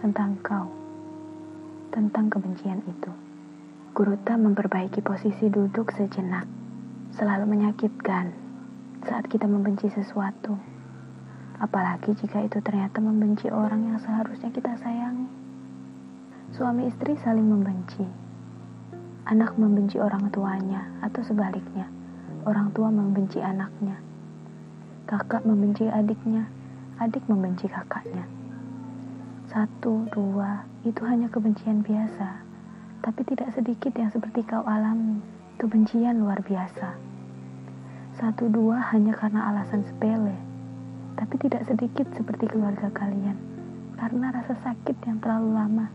tentang 0.00 0.40
kau, 0.40 0.72
tentang 1.92 2.32
kebencian 2.32 2.80
itu. 2.88 3.12
Guruta 3.92 4.40
memperbaiki 4.40 5.04
posisi 5.04 5.52
duduk 5.52 5.92
sejenak, 5.92 6.48
selalu 7.12 7.44
menyakitkan 7.44 8.32
saat 9.04 9.28
kita 9.28 9.44
membenci 9.44 9.92
sesuatu. 9.92 10.56
Apalagi 11.60 12.16
jika 12.16 12.40
itu 12.40 12.56
ternyata 12.64 13.04
membenci 13.04 13.52
orang 13.52 13.84
yang 13.84 14.00
seharusnya 14.00 14.48
kita 14.48 14.80
sayangi. 14.80 15.28
Suami 16.56 16.88
istri 16.88 17.20
saling 17.20 17.44
membenci. 17.44 18.08
Anak 19.28 19.60
membenci 19.60 20.00
orang 20.00 20.32
tuanya 20.32 20.88
atau 21.04 21.20
sebaliknya. 21.20 22.01
Orang 22.42 22.74
tua 22.74 22.90
membenci 22.90 23.38
anaknya. 23.38 23.98
Kakak 25.06 25.46
membenci 25.46 25.86
adiknya, 25.86 26.46
adik 26.98 27.22
membenci 27.26 27.68
kakaknya. 27.68 28.26
Satu, 29.50 30.08
dua, 30.10 30.64
itu 30.82 31.02
hanya 31.04 31.28
kebencian 31.28 31.84
biasa. 31.84 32.42
Tapi 33.02 33.20
tidak 33.26 33.52
sedikit 33.54 33.92
yang 33.98 34.10
seperti 34.10 34.46
kau 34.46 34.62
alami. 34.64 35.18
Kebencian 35.58 36.22
luar 36.22 36.42
biasa. 36.42 36.96
Satu, 38.16 38.50
dua 38.50 38.80
hanya 38.90 39.14
karena 39.14 39.52
alasan 39.52 39.84
sepele 39.84 40.52
tapi 41.16 41.36
tidak 41.36 41.62
sedikit 41.68 42.06
seperti 42.16 42.48
keluarga 42.48 42.88
kalian 42.92 43.36
karena 44.00 44.32
rasa 44.32 44.56
sakit 44.64 44.96
yang 45.04 45.20
terlalu 45.20 45.54
lama 45.54 45.86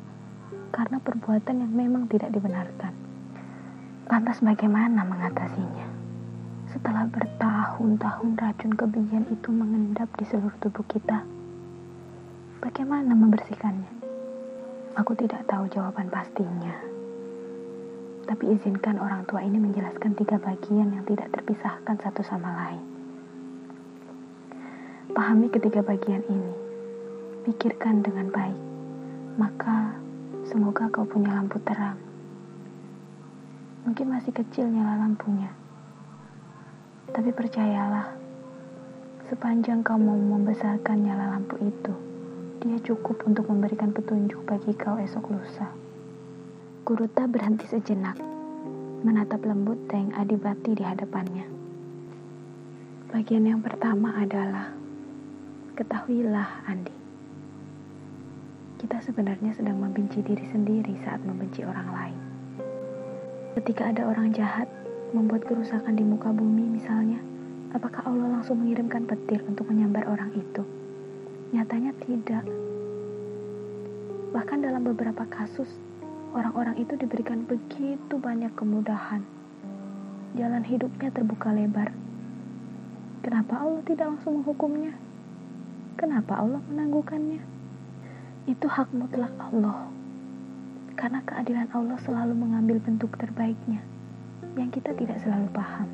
karena 0.72 1.02
perbuatan 1.02 1.64
yang 1.64 1.74
memang 1.74 2.06
tidak 2.08 2.30
dibenarkan. 2.32 2.94
Lantas 4.08 4.40
bagaimana 4.40 5.04
mengatasinya? 5.04 5.87
Setelah 6.78 7.10
bertahun-tahun 7.10 8.38
racun 8.38 8.78
kebencian 8.78 9.26
itu 9.34 9.50
mengendap 9.50 10.14
di 10.14 10.30
seluruh 10.30 10.54
tubuh 10.62 10.86
kita, 10.86 11.26
bagaimana 12.62 13.18
membersihkannya? 13.18 14.06
Aku 14.94 15.18
tidak 15.18 15.42
tahu 15.50 15.66
jawaban 15.74 16.06
pastinya. 16.14 16.78
Tapi 18.30 18.54
izinkan 18.54 19.02
orang 19.02 19.26
tua 19.26 19.42
ini 19.42 19.58
menjelaskan 19.58 20.22
tiga 20.22 20.38
bagian 20.38 20.94
yang 20.94 21.02
tidak 21.10 21.34
terpisahkan 21.34 21.98
satu 21.98 22.22
sama 22.22 22.54
lain. 22.54 22.84
Pahami 25.18 25.50
ketiga 25.50 25.82
bagian 25.82 26.22
ini. 26.30 26.54
Pikirkan 27.42 28.06
dengan 28.06 28.30
baik. 28.30 28.62
Maka 29.42 29.98
semoga 30.46 30.94
kau 30.94 31.10
punya 31.10 31.42
lampu 31.42 31.58
terang. 31.66 31.98
Mungkin 33.82 34.14
masih 34.14 34.30
kecil 34.30 34.70
nyala 34.70 35.02
lampunya. 35.02 35.50
Tapi 37.18 37.34
percayalah, 37.34 38.14
sepanjang 39.26 39.82
kau 39.82 39.98
mau 39.98 40.14
membesarkan 40.14 41.02
nyala 41.02 41.34
lampu 41.34 41.58
itu, 41.66 41.90
dia 42.62 42.78
cukup 42.78 43.26
untuk 43.26 43.50
memberikan 43.50 43.90
petunjuk 43.90 44.46
bagi 44.46 44.78
kau 44.78 45.02
esok 45.02 45.34
lusa. 45.34 45.66
Kuruta 46.86 47.26
berhenti 47.26 47.66
sejenak, 47.66 48.22
menatap 49.02 49.42
lembut 49.50 49.90
Teng 49.90 50.14
Adibati 50.14 50.78
di 50.78 50.86
hadapannya. 50.86 51.50
Bagian 53.10 53.50
yang 53.50 53.66
pertama 53.66 54.14
adalah 54.14 54.78
Ketahuilah, 55.74 56.70
Andi, 56.70 56.94
kita 58.78 59.02
sebenarnya 59.02 59.58
sedang 59.58 59.82
membenci 59.82 60.22
diri 60.22 60.46
sendiri 60.54 60.94
saat 61.02 61.26
membenci 61.26 61.66
orang 61.66 61.90
lain. 61.98 62.20
Ketika 63.58 63.90
ada 63.90 64.06
orang 64.06 64.38
jahat 64.38 64.70
membuat 65.18 65.50
kerusakan 65.50 65.98
di 65.98 66.06
muka 66.06 66.30
bumi, 66.30 66.78
misalnya, 66.78 67.18
apakah 67.74 68.06
Allah 68.06 68.38
langsung 68.38 68.62
mengirimkan 68.62 69.10
petir 69.10 69.42
untuk 69.50 69.66
menyambar 69.66 70.06
orang 70.06 70.30
itu? 70.38 70.62
Nyatanya 71.50 71.98
tidak. 72.06 72.46
Bahkan 74.30 74.62
dalam 74.62 74.86
beberapa 74.86 75.26
kasus, 75.26 75.82
orang-orang 76.38 76.78
itu 76.78 76.94
diberikan 76.94 77.50
begitu 77.50 78.14
banyak 78.22 78.54
kemudahan. 78.54 79.26
Jalan 80.38 80.62
hidupnya 80.62 81.10
terbuka 81.10 81.50
lebar. 81.50 81.90
Kenapa 83.26 83.58
Allah 83.58 83.82
tidak 83.90 84.14
langsung 84.14 84.46
menghukumnya? 84.46 84.94
Kenapa 85.98 86.38
Allah 86.38 86.62
menangguhkannya? 86.70 87.42
Itu 88.46 88.70
hak 88.70 88.94
mutlak 88.94 89.34
Allah. 89.42 89.90
Karena 90.94 91.26
keadilan 91.26 91.74
Allah 91.74 91.98
selalu 92.06 92.38
mengambil 92.38 92.78
bentuk 92.78 93.18
terbaiknya 93.18 93.97
yang 94.58 94.74
kita 94.74 94.90
tidak 94.98 95.22
selalu 95.22 95.46
paham. 95.54 95.86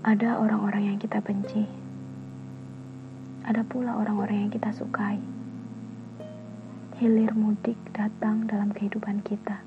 Ada 0.00 0.40
orang-orang 0.40 0.92
yang 0.92 0.98
kita 0.98 1.20
benci. 1.20 1.68
Ada 3.44 3.60
pula 3.68 4.00
orang-orang 4.00 4.48
yang 4.48 4.50
kita 4.52 4.72
sukai. 4.72 5.20
Hilir 6.96 7.36
mudik 7.36 7.76
datang 7.92 8.48
dalam 8.48 8.72
kehidupan 8.72 9.20
kita. 9.20 9.60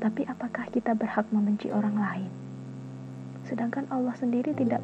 Tapi 0.00 0.24
apakah 0.24 0.64
kita 0.72 0.96
berhak 0.96 1.28
membenci 1.28 1.68
orang 1.68 1.96
lain? 2.00 2.32
Sedangkan 3.44 3.84
Allah 3.92 4.16
sendiri 4.16 4.56
tidak 4.56 4.80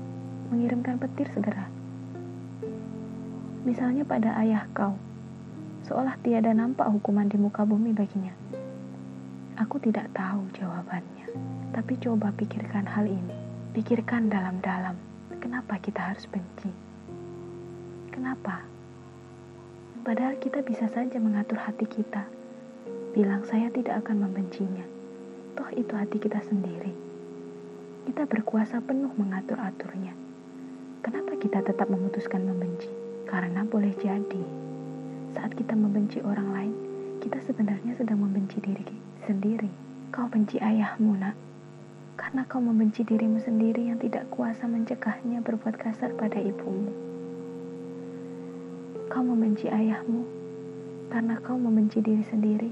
mengirimkan 0.52 1.00
petir 1.00 1.32
segera. 1.32 1.64
Misalnya 3.64 4.04
pada 4.04 4.36
ayah 4.44 4.68
kau, 4.76 5.00
seolah 5.88 6.20
tiada 6.20 6.52
nampak 6.52 6.86
hukuman 6.92 7.32
di 7.32 7.40
muka 7.40 7.64
bumi 7.64 7.96
baginya. 7.96 8.55
Aku 9.56 9.80
tidak 9.80 10.12
tahu 10.12 10.44
jawabannya, 10.52 11.32
tapi 11.72 11.96
coba 11.96 12.28
pikirkan 12.36 12.84
hal 12.84 13.08
ini. 13.08 13.32
Pikirkan 13.72 14.28
dalam-dalam, 14.28 14.92
kenapa 15.40 15.80
kita 15.80 16.12
harus 16.12 16.28
benci? 16.28 16.68
Kenapa? 18.12 18.60
Padahal 20.04 20.36
kita 20.44 20.60
bisa 20.60 20.92
saja 20.92 21.16
mengatur 21.16 21.56
hati 21.56 21.88
kita. 21.88 22.28
Bilang 23.16 23.48
saya 23.48 23.72
tidak 23.72 24.04
akan 24.04 24.28
membencinya. 24.28 24.84
Toh 25.56 25.72
itu 25.72 25.96
hati 25.96 26.20
kita 26.20 26.44
sendiri. 26.44 26.92
Kita 28.04 28.28
berkuasa 28.28 28.84
penuh 28.84 29.16
mengatur-aturnya. 29.16 30.12
Kenapa 31.00 31.32
kita 31.40 31.64
tetap 31.64 31.88
memutuskan 31.88 32.44
membenci? 32.44 32.92
Karena 33.24 33.64
boleh 33.64 33.96
jadi 33.96 34.44
saat 35.32 35.56
kita 35.56 35.72
membenci 35.72 36.20
orang 36.20 36.48
lain, 36.52 36.74
kita 37.24 37.40
sebenarnya 37.40 37.96
sedang 37.96 38.20
membenci 38.20 38.60
diri 38.60 39.05
sendiri. 39.26 39.68
Kau 40.14 40.30
benci 40.30 40.62
ayahmu, 40.62 41.18
nak. 41.18 41.34
Karena 42.16 42.46
kau 42.48 42.62
membenci 42.62 43.04
dirimu 43.04 43.42
sendiri 43.42 43.92
yang 43.92 44.00
tidak 44.00 44.30
kuasa 44.32 44.64
mencegahnya 44.64 45.44
berbuat 45.44 45.76
kasar 45.76 46.16
pada 46.16 46.40
ibumu. 46.40 46.94
Kau 49.12 49.20
membenci 49.20 49.68
ayahmu 49.68 50.24
karena 51.12 51.38
kau 51.44 51.54
membenci 51.54 52.00
diri 52.00 52.24
sendiri 52.26 52.70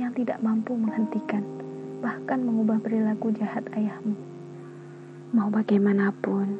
yang 0.00 0.16
tidak 0.16 0.40
mampu 0.40 0.72
menghentikan, 0.72 1.44
bahkan 2.00 2.40
mengubah 2.40 2.80
perilaku 2.80 3.36
jahat 3.36 3.68
ayahmu. 3.76 4.16
Mau 5.36 5.52
bagaimanapun, 5.52 6.56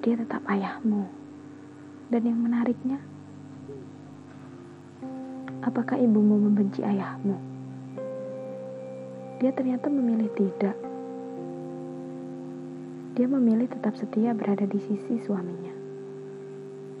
dia 0.00 0.14
tetap 0.16 0.46
ayahmu. 0.46 1.04
Dan 2.14 2.22
yang 2.24 2.38
menariknya, 2.40 3.02
apakah 5.66 5.98
ibumu 5.98 6.46
membenci 6.46 6.80
ayahmu? 6.86 7.49
Dia 9.40 9.56
ternyata 9.56 9.88
memilih 9.88 10.28
tidak. 10.36 10.76
Dia 13.16 13.24
memilih 13.24 13.72
tetap 13.72 13.96
setia 13.96 14.36
berada 14.36 14.68
di 14.68 14.76
sisi 14.76 15.16
suaminya. 15.16 15.72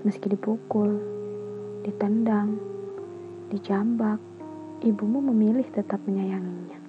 Meski 0.08 0.32
dipukul, 0.32 0.96
ditendang, 1.84 2.56
dijambak, 3.52 4.16
ibumu 4.80 5.20
memilih 5.20 5.68
tetap 5.68 6.00
menyayanginya. 6.08 6.80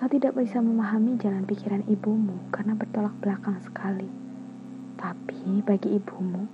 Kau 0.00 0.08
tidak 0.08 0.32
bisa 0.32 0.64
memahami 0.64 1.20
jalan 1.20 1.44
pikiran 1.44 1.84
ibumu 1.84 2.40
karena 2.48 2.72
bertolak 2.72 3.12
belakang 3.20 3.60
sekali. 3.60 4.08
Tapi 4.96 5.60
bagi 5.60 6.00
ibumu, 6.00 6.48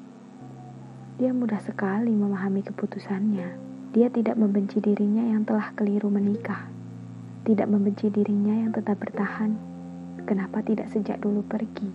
dia 1.22 1.30
mudah 1.30 1.62
sekali 1.62 2.10
memahami 2.10 2.66
keputusannya. 2.66 3.48
Dia 3.94 4.10
tidak 4.10 4.34
membenci 4.34 4.82
dirinya 4.82 5.22
yang 5.30 5.46
telah 5.46 5.70
keliru 5.78 6.10
menikah, 6.10 6.74
tidak 7.46 7.70
membenci 7.70 8.10
dirinya 8.10 8.66
yang 8.66 8.74
tetap 8.74 8.98
bertahan. 8.98 9.54
Kenapa 10.26 10.66
tidak 10.66 10.90
sejak 10.90 11.22
dulu 11.22 11.46
pergi? 11.46 11.86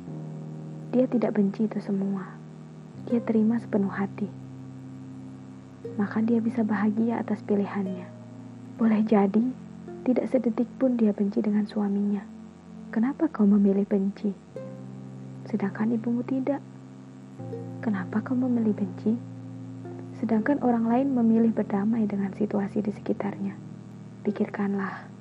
Dia 0.95 1.05
tidak 1.11 1.35
benci 1.35 1.67
itu 1.67 1.83
semua. 1.83 2.39
Dia 3.11 3.19
terima 3.19 3.59
sepenuh 3.59 3.91
hati. 3.91 4.31
Maka 5.99 6.23
dia 6.23 6.39
bisa 6.39 6.63
bahagia 6.63 7.19
atas 7.19 7.43
pilihannya. 7.43 8.07
Boleh 8.79 9.03
jadi, 9.03 9.51
tidak 10.07 10.31
sedetik 10.31 10.71
pun 10.79 10.95
dia 10.95 11.11
benci 11.11 11.43
dengan 11.43 11.67
suaminya. 11.67 12.23
Kenapa 12.95 13.27
kau 13.27 13.43
memilih 13.43 13.83
benci? 13.83 14.31
sedangkan 15.51 15.91
ibumu 15.91 16.23
tidak. 16.23 16.63
Kenapa 17.83 18.23
kau 18.23 18.37
memilih 18.37 18.71
benci? 18.71 19.19
Sedangkan 20.21 20.63
orang 20.63 20.87
lain 20.87 21.07
memilih 21.11 21.51
berdamai 21.51 22.07
dengan 22.07 22.31
situasi 22.31 22.79
di 22.79 22.93
sekitarnya. 22.95 23.57
Pikirkanlah. 24.23 25.20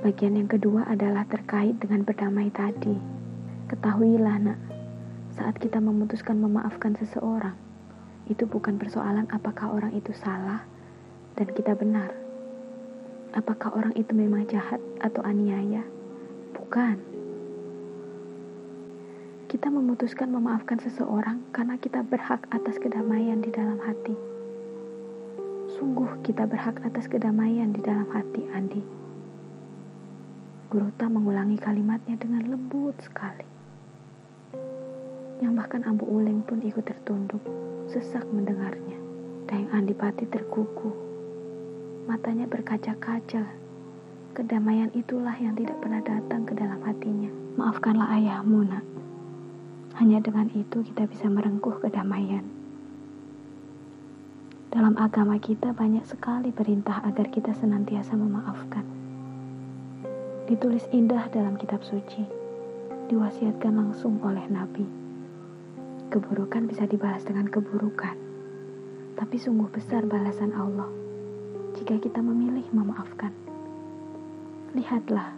Bagian 0.00 0.40
yang 0.40 0.48
kedua 0.48 0.88
adalah 0.88 1.28
terkait 1.28 1.76
dengan 1.76 2.08
berdamai 2.08 2.48
tadi. 2.48 2.96
Ketahuilah, 3.68 4.40
Nak, 4.40 4.60
saat 5.36 5.60
kita 5.60 5.84
memutuskan 5.84 6.40
memaafkan 6.40 6.96
seseorang, 6.96 7.52
itu 8.32 8.48
bukan 8.48 8.80
persoalan 8.80 9.28
apakah 9.28 9.68
orang 9.68 9.92
itu 9.92 10.16
salah 10.16 10.64
dan 11.36 11.48
kita 11.52 11.76
benar. 11.76 12.16
Apakah 13.36 13.72
orang 13.76 13.92
itu 13.96 14.12
memang 14.16 14.48
jahat 14.48 14.80
atau 15.00 15.20
aniaya? 15.24 15.84
Bukan. 16.56 16.96
Kita 19.48 19.68
memutuskan 19.68 20.32
memaafkan 20.32 20.80
seseorang 20.80 21.44
karena 21.52 21.76
kita 21.76 22.00
berhak 22.00 22.48
atas 22.48 22.80
kedamaian 22.80 23.44
di 23.44 23.52
dalam 23.52 23.76
hati. 23.84 24.16
Sungguh 25.76 26.24
kita 26.24 26.48
berhak 26.48 26.80
atas 26.84 27.08
kedamaian 27.08 27.72
di 27.72 27.80
dalam 27.80 28.08
hati, 28.12 28.44
Andi. 28.52 28.80
Guruta 30.72 31.04
mengulangi 31.04 31.60
kalimatnya 31.60 32.16
dengan 32.16 32.48
lembut 32.48 32.96
sekali. 33.04 33.44
Yang 35.44 35.52
bahkan 35.60 35.84
Ambu 35.84 36.08
Uleng 36.08 36.40
pun 36.48 36.64
ikut 36.64 36.80
tertunduk 36.88 37.44
sesak 37.92 38.24
mendengarnya. 38.32 38.96
Daeng 39.52 39.68
Andipati 39.68 40.24
terkuku. 40.24 40.88
Matanya 42.08 42.48
berkaca-kaca. 42.48 43.44
Kedamaian 44.32 44.88
itulah 44.96 45.36
yang 45.36 45.52
tidak 45.60 45.76
pernah 45.84 46.00
datang 46.00 46.48
ke 46.48 46.56
dalam 46.56 46.80
hatinya. 46.88 47.28
Maafkanlah 47.60 48.08
ayahmu, 48.16 48.64
nak. 48.64 48.84
Hanya 50.00 50.24
dengan 50.24 50.48
itu 50.56 50.80
kita 50.88 51.04
bisa 51.04 51.28
merengkuh 51.28 51.84
kedamaian. 51.84 52.48
Dalam 54.72 54.96
agama 54.96 55.36
kita 55.36 55.76
banyak 55.76 56.08
sekali 56.08 56.48
perintah 56.48 57.04
agar 57.04 57.28
kita 57.28 57.52
senantiasa 57.52 58.16
memaafkan. 58.16 59.01
Ditulis 60.52 60.84
indah 60.92 61.32
dalam 61.32 61.56
kitab 61.56 61.80
suci, 61.80 62.28
diwasiatkan 63.08 63.72
langsung 63.72 64.20
oleh 64.20 64.44
Nabi. 64.52 64.84
Keburukan 66.12 66.68
bisa 66.68 66.84
dibalas 66.84 67.24
dengan 67.24 67.48
keburukan, 67.48 68.12
tapi 69.16 69.40
sungguh 69.40 69.72
besar 69.72 70.04
balasan 70.04 70.52
Allah 70.52 70.92
jika 71.72 71.96
kita 71.96 72.20
memilih 72.20 72.68
memaafkan. 72.68 73.32
Lihatlah, 74.76 75.32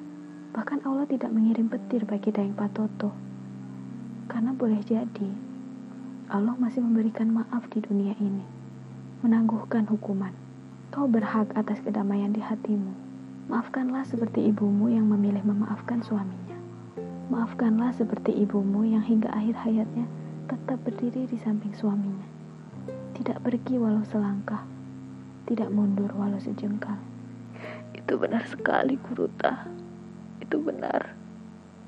bahkan 0.50 0.82
Allah 0.82 1.06
tidak 1.06 1.30
mengirim 1.30 1.70
petir 1.70 2.02
bagi 2.02 2.34
Daeng 2.34 2.58
Patoto, 2.58 3.14
karena 4.26 4.50
boleh 4.50 4.82
jadi 4.82 5.30
Allah 6.26 6.58
masih 6.58 6.82
memberikan 6.82 7.30
maaf 7.30 7.70
di 7.70 7.78
dunia 7.78 8.18
ini, 8.18 8.42
menangguhkan 9.22 9.86
hukuman. 9.86 10.34
Kau 10.90 11.06
berhak 11.06 11.54
atas 11.54 11.78
kedamaian 11.86 12.34
di 12.34 12.42
hatimu. 12.42 13.03
Maafkanlah 13.44 14.08
seperti 14.08 14.48
ibumu 14.48 14.88
yang 14.88 15.04
memilih 15.04 15.44
memaafkan 15.44 16.00
suaminya. 16.00 16.56
Maafkanlah 17.28 17.92
seperti 17.92 18.32
ibumu 18.32 18.88
yang 18.88 19.04
hingga 19.04 19.28
akhir 19.36 19.68
hayatnya 19.68 20.08
tetap 20.48 20.80
berdiri 20.80 21.28
di 21.28 21.36
samping 21.36 21.76
suaminya. 21.76 22.24
Tidak 23.12 23.44
pergi 23.44 23.76
walau 23.76 24.00
selangkah, 24.08 24.64
tidak 25.44 25.68
mundur 25.68 26.08
walau 26.16 26.40
sejengkal. 26.40 26.96
Itu 27.92 28.16
benar 28.16 28.48
sekali, 28.48 28.96
Guruta. 28.96 29.68
Itu 30.40 30.64
benar. 30.64 31.12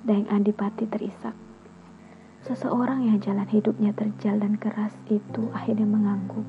Daeng 0.05 0.29
Andipati 0.29 0.85
terisak. 0.85 1.33
Seseorang 2.45 3.09
yang 3.09 3.19
jalan 3.19 3.49
hidupnya 3.49 3.97
terjal 3.97 4.38
dan 4.38 4.61
keras 4.61 4.92
itu 5.09 5.49
akhirnya 5.57 5.88
mengangguk. 5.88 6.45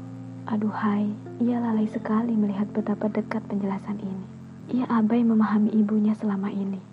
Aduhai, 0.52 1.16
ia 1.40 1.64
lalai 1.64 1.88
sekali 1.88 2.36
melihat 2.36 2.68
betapa 2.76 3.08
dekat 3.08 3.44
penjelasan 3.48 4.00
ini. 4.04 4.37
Ia 4.68 4.84
abai 4.92 5.24
memahami 5.24 5.72
ibunya 5.80 6.12
selama 6.12 6.52
ini. 6.52 6.84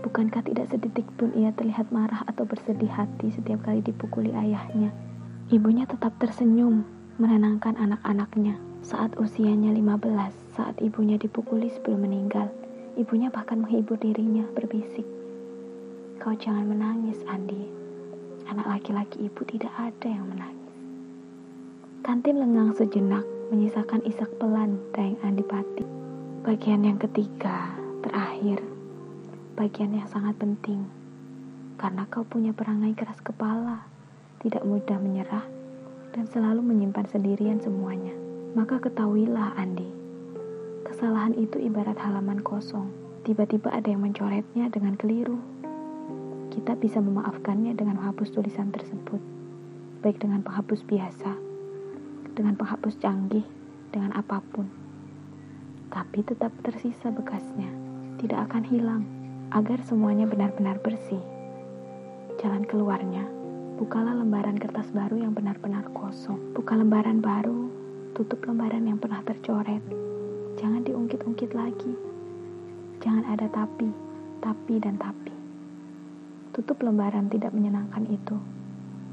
Bukankah 0.00 0.40
tidak 0.48 0.72
sedetik 0.72 1.04
pun 1.20 1.28
ia 1.36 1.52
terlihat 1.52 1.92
marah 1.92 2.24
atau 2.24 2.48
bersedih 2.48 2.88
hati 2.88 3.28
setiap 3.28 3.68
kali 3.68 3.84
dipukuli 3.84 4.32
ayahnya? 4.32 4.88
Ibunya 5.52 5.84
tetap 5.84 6.16
tersenyum, 6.16 6.88
menenangkan 7.20 7.76
anak-anaknya. 7.76 8.56
Saat 8.80 9.12
usianya 9.20 9.76
15, 9.76 10.56
saat 10.56 10.80
ibunya 10.80 11.20
dipukuli 11.20 11.68
sebelum 11.68 12.08
meninggal, 12.08 12.48
ibunya 12.96 13.28
bahkan 13.28 13.60
menghibur 13.60 14.00
dirinya, 14.00 14.48
berbisik. 14.56 15.04
Kau 16.16 16.32
jangan 16.32 16.64
menangis, 16.64 17.20
Andi. 17.28 17.68
Anak 18.48 18.72
laki-laki 18.72 19.28
ibu 19.28 19.44
tidak 19.44 19.74
ada 19.76 20.08
yang 20.08 20.24
menangis. 20.32 20.72
Kantin 22.00 22.40
lengang 22.40 22.72
sejenak, 22.72 23.26
menyisakan 23.52 24.00
isak 24.08 24.32
pelan 24.40 24.80
Daeng 24.96 25.20
Andipati. 25.20 25.95
Bagian 26.46 26.86
yang 26.86 26.94
ketiga, 26.94 27.74
terakhir, 28.06 28.62
bagian 29.58 29.98
yang 29.98 30.06
sangat 30.06 30.38
penting. 30.38 30.86
Karena 31.74 32.06
kau 32.06 32.22
punya 32.22 32.54
perangai 32.54 32.94
keras 32.94 33.18
kepala, 33.18 33.82
tidak 34.38 34.62
mudah 34.62 34.94
menyerah, 34.94 35.42
dan 36.14 36.30
selalu 36.30 36.62
menyimpan 36.62 37.02
sendirian 37.10 37.58
semuanya. 37.58 38.14
Maka 38.54 38.78
ketahuilah, 38.78 39.58
Andi, 39.58 39.90
kesalahan 40.86 41.34
itu 41.34 41.58
ibarat 41.58 41.98
halaman 41.98 42.38
kosong. 42.46 42.94
Tiba-tiba 43.26 43.74
ada 43.74 43.90
yang 43.90 44.06
mencoretnya 44.06 44.70
dengan 44.70 44.94
keliru. 44.94 45.42
Kita 46.54 46.78
bisa 46.78 47.02
memaafkannya 47.02 47.74
dengan 47.74 47.98
menghapus 47.98 48.30
tulisan 48.30 48.70
tersebut, 48.70 49.18
baik 49.98 50.22
dengan 50.22 50.46
penghapus 50.46 50.86
biasa, 50.86 51.30
dengan 52.38 52.54
penghapus 52.54 53.02
canggih, 53.02 53.42
dengan 53.90 54.14
apa 54.14 54.38
pun. 54.54 54.85
Tapi 55.96 56.20
tetap 56.28 56.52
tersisa 56.60 57.08
bekasnya, 57.08 57.72
tidak 58.20 58.52
akan 58.52 58.68
hilang 58.68 59.02
agar 59.48 59.80
semuanya 59.80 60.28
benar-benar 60.28 60.76
bersih. 60.84 61.24
Jalan 62.36 62.68
keluarnya, 62.68 63.24
bukalah 63.80 64.12
lembaran 64.12 64.60
kertas 64.60 64.92
baru 64.92 65.24
yang 65.24 65.32
benar-benar 65.32 65.88
kosong. 65.96 66.36
Buka 66.52 66.76
lembaran 66.76 67.24
baru, 67.24 67.72
tutup 68.12 68.44
lembaran 68.44 68.84
yang 68.84 69.00
pernah 69.00 69.24
tercoret. 69.24 69.80
Jangan 70.60 70.84
diungkit-ungkit 70.84 71.56
lagi. 71.56 71.96
Jangan 73.00 73.32
ada 73.32 73.48
tapi, 73.48 73.88
tapi 74.44 74.76
dan 74.76 75.00
tapi. 75.00 75.32
Tutup 76.52 76.76
lembaran 76.84 77.32
tidak 77.32 77.56
menyenangkan 77.56 78.04
itu. 78.12 78.36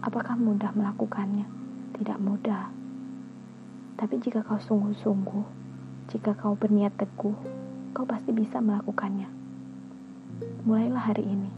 Apakah 0.03 0.35
mudah 0.35 0.75
melakukannya? 0.75 1.47
Tidak 1.95 2.19
mudah. 2.19 2.75
Tapi 3.95 4.19
jika 4.19 4.43
kau 4.43 4.59
sungguh-sungguh, 4.59 5.62
jika 6.11 6.35
kau 6.35 6.59
berniat 6.59 6.91
teguh, 6.99 7.37
kau 7.95 8.03
pasti 8.03 8.35
bisa 8.35 8.59
melakukannya. 8.59 9.29
Mulailah 10.67 11.03
hari 11.13 11.23
ini, 11.23 11.51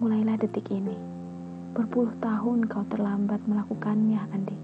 mulailah 0.00 0.40
detik 0.40 0.72
ini. 0.72 0.96
Berpuluh 1.76 2.16
tahun 2.22 2.64
kau 2.64 2.86
terlambat 2.88 3.44
melakukannya, 3.44 4.24
Andi. 4.32 4.56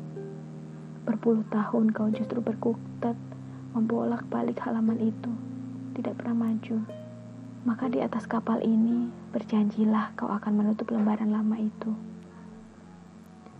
Berpuluh 1.04 1.44
tahun 1.52 1.92
kau 1.92 2.08
justru 2.08 2.40
berkutat 2.40 3.16
membolak 3.76 4.24
balik 4.32 4.62
halaman 4.64 4.96
itu, 5.02 5.32
tidak 5.98 6.22
pernah 6.22 6.48
maju. 6.48 6.80
Maka 7.68 7.92
di 7.92 8.00
atas 8.00 8.24
kapal 8.24 8.64
ini, 8.64 9.12
berjanjilah 9.36 10.16
kau 10.16 10.32
akan 10.32 10.52
menutup 10.64 10.88
lembaran 10.88 11.28
lama 11.28 11.60
itu. 11.60 11.92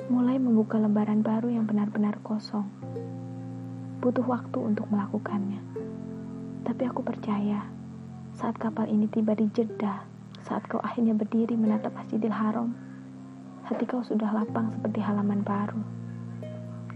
Mulai 0.09 0.41
membuka 0.41 0.81
lembaran 0.81 1.21
baru 1.21 1.53
yang 1.53 1.69
benar-benar 1.69 2.17
kosong. 2.25 2.69
Butuh 3.99 4.27
waktu 4.27 4.59
untuk 4.59 4.89
melakukannya. 4.91 5.61
Tapi 6.65 6.83
aku 6.89 7.05
percaya, 7.05 7.69
saat 8.35 8.57
kapal 8.59 8.89
ini 8.89 9.07
tiba 9.07 9.37
di 9.37 9.47
Jeddah, 9.53 10.03
saat 10.43 10.65
kau 10.67 10.81
akhirnya 10.81 11.13
berdiri 11.13 11.55
menatap 11.55 11.95
Masjidil 11.95 12.33
Haram, 12.33 12.75
hati 13.65 13.85
kau 13.87 14.05
sudah 14.05 14.29
lapang 14.33 14.73
seperti 14.77 15.01
halaman 15.01 15.41
baru. 15.41 15.81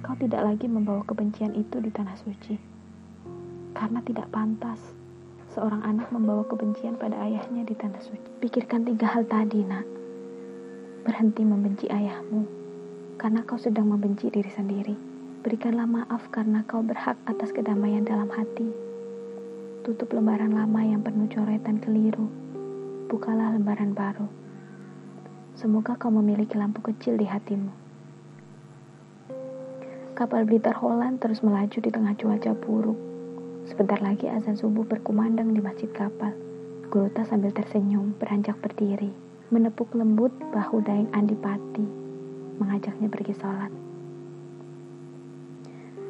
Kau 0.04 0.16
tidak 0.16 0.44
lagi 0.44 0.66
membawa 0.68 1.04
kebencian 1.04 1.52
itu 1.56 1.80
di 1.80 1.88
tanah 1.92 2.16
suci. 2.16 2.56
Karena 3.76 4.02
tidak 4.02 4.28
pantas 4.34 4.80
seorang 5.52 5.80
anak 5.80 6.12
membawa 6.12 6.44
kebencian 6.44 7.00
pada 7.00 7.16
ayahnya 7.24 7.64
di 7.64 7.72
tanah 7.72 8.00
suci. 8.04 8.28
Pikirkan 8.40 8.84
tiga 8.84 9.08
hal 9.16 9.24
tadi, 9.24 9.64
nak. 9.64 9.86
Berhenti 11.08 11.40
membenci 11.40 11.88
ayahmu, 11.88 12.44
karena 13.16 13.40
kau 13.48 13.56
sedang 13.56 13.88
membenci 13.88 14.28
diri 14.28 14.50
sendiri. 14.52 15.07
Berikanlah 15.48 15.88
maaf 15.88 16.28
karena 16.28 16.60
kau 16.68 16.84
berhak 16.84 17.16
atas 17.24 17.56
kedamaian 17.56 18.04
dalam 18.04 18.28
hati 18.28 18.68
tutup 19.80 20.12
lembaran 20.12 20.52
lama 20.52 20.84
yang 20.84 21.00
penuh 21.00 21.24
coretan 21.32 21.80
keliru. 21.80 22.28
Bukalah 23.08 23.56
lembaran 23.56 23.96
baru. 23.96 24.28
Semoga 25.56 25.96
kau 25.96 26.12
memiliki 26.12 26.52
lampu 26.60 26.84
kecil 26.84 27.16
di 27.16 27.24
hatimu. 27.24 27.72
Kapal 30.12 30.44
Blitar 30.44 30.76
Holland 30.76 31.24
terus 31.24 31.40
melaju 31.40 31.80
di 31.80 31.88
tengah 31.88 32.12
cuaca 32.12 32.52
buruk. 32.52 33.00
Sebentar 33.64 34.04
lagi 34.04 34.28
azan 34.28 34.60
subuh 34.60 34.84
berkumandang 34.84 35.56
di 35.56 35.64
masjid 35.64 35.88
kapal. 35.96 36.36
Guruta 36.92 37.24
sambil 37.24 37.56
tersenyum 37.56 38.12
beranjak 38.20 38.60
berdiri, 38.60 39.08
menepuk 39.48 39.96
lembut 39.96 40.36
bahu 40.52 40.84
Daeng 40.84 41.08
Andipati, 41.16 41.88
mengajaknya 42.60 43.08
pergi 43.08 43.32
sholat. 43.40 43.87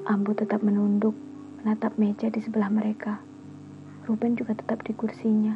Ambu 0.09 0.33
tetap 0.33 0.65
menunduk, 0.65 1.13
menatap 1.61 1.93
meja 2.01 2.33
di 2.33 2.41
sebelah 2.41 2.73
mereka 2.73 3.21
Ruben 4.09 4.41
juga 4.41 4.57
tetap 4.57 4.81
di 4.89 4.97
kursinya. 4.97 5.53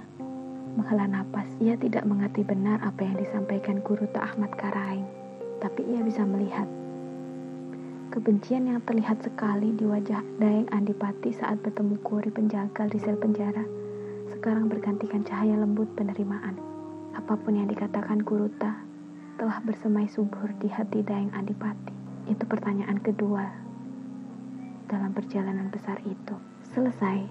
Menghela 0.77 1.09
napas, 1.09 1.49
ia 1.57 1.73
tidak 1.73 2.05
mengerti 2.05 2.45
benar 2.45 2.85
apa 2.85 3.01
yang 3.01 3.17
disampaikan 3.17 3.81
guru 3.81 4.05
Tak 4.13 4.37
Ahmad 4.37 4.53
Karaing, 4.61 5.09
tapi 5.57 5.89
ia 5.89 6.05
bisa 6.05 6.21
melihat 6.29 6.69
kebencian 8.13 8.69
yang 8.69 8.85
terlihat 8.85 9.25
sekali 9.25 9.73
di 9.73 9.89
wajah 9.89 10.21
Daeng 10.37 10.69
Andipati 10.69 11.33
saat 11.33 11.65
bertemu 11.65 11.97
Kuri 12.05 12.29
penjagal 12.29 12.93
di 12.93 13.01
sel 13.01 13.17
penjara 13.17 13.65
sekarang 14.37 14.69
bergantikan 14.69 15.25
cahaya 15.25 15.57
lembut 15.57 15.89
penerimaan. 15.97 16.61
Apa 17.17 17.41
pun 17.41 17.57
yang 17.57 17.73
dikatakan 17.73 18.21
Guruta 18.21 18.85
telah 19.41 19.65
bersemai 19.65 20.13
subur 20.13 20.53
di 20.61 20.69
hati 20.69 21.01
Daeng 21.01 21.33
Adipati. 21.33 21.97
Itu 22.29 22.45
pertanyaan 22.45 23.01
kedua 23.01 23.62
dalam 24.93 25.17
perjalanan 25.17 25.73
besar 25.73 25.97
itu. 26.05 26.37
Selesai. 26.77 27.25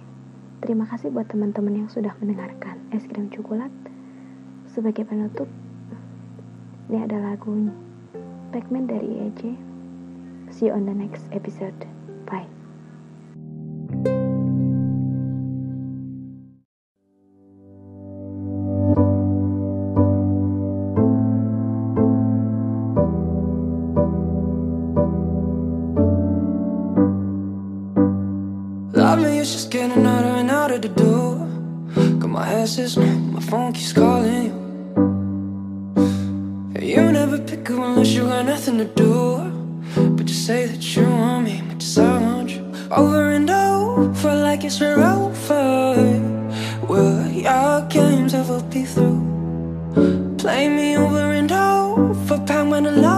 Terima 0.65 0.89
kasih 0.89 1.13
buat 1.13 1.29
teman-teman 1.29 1.85
yang 1.85 1.89
sudah 1.93 2.17
mendengarkan 2.17 2.81
es 2.89 3.05
krim 3.05 3.29
coklat. 3.29 3.69
Sebagai 4.65 5.05
penutup, 5.05 5.49
ini 6.89 7.05
ada 7.05 7.21
lagu 7.21 7.69
Pac-Man 8.49 8.89
dari 8.89 9.29
EJ. 9.29 9.41
See 10.49 10.67
you 10.67 10.73
on 10.73 10.89
the 10.89 10.95
next 10.95 11.29
episode. 11.29 11.77
Bye. 12.25 12.60
Got 32.77 32.95
my 32.95 33.41
phone 33.41 33.73
keeps 33.73 33.91
calling 33.91 34.45
you. 34.45 34.53
You 36.81 37.11
never 37.11 37.37
pick 37.37 37.69
up 37.69 37.79
unless 37.79 38.13
you 38.13 38.23
got 38.23 38.45
nothing 38.45 38.77
to 38.77 38.85
do. 38.85 39.39
But 40.15 40.29
you 40.29 40.33
say 40.33 40.67
that 40.67 40.95
you 40.95 41.03
want 41.03 41.43
me, 41.47 41.61
but 41.67 41.79
just 41.79 41.97
I 41.99 42.17
want 42.17 42.49
you. 42.49 42.61
Over 42.89 43.31
and 43.31 43.49
over 43.49 44.35
like 44.35 44.63
it's 44.63 44.81
over. 44.81 45.81
Will 46.87 47.27
your 47.27 47.81
games 47.89 48.33
ever 48.33 48.63
be 48.63 48.85
through? 48.85 49.19
Play 50.37 50.69
me 50.69 50.95
over 50.95 51.33
and 51.33 51.51
over, 51.51 52.39
pound 52.45 52.71
when 52.71 52.87
I 52.87 52.91
love 52.91 53.10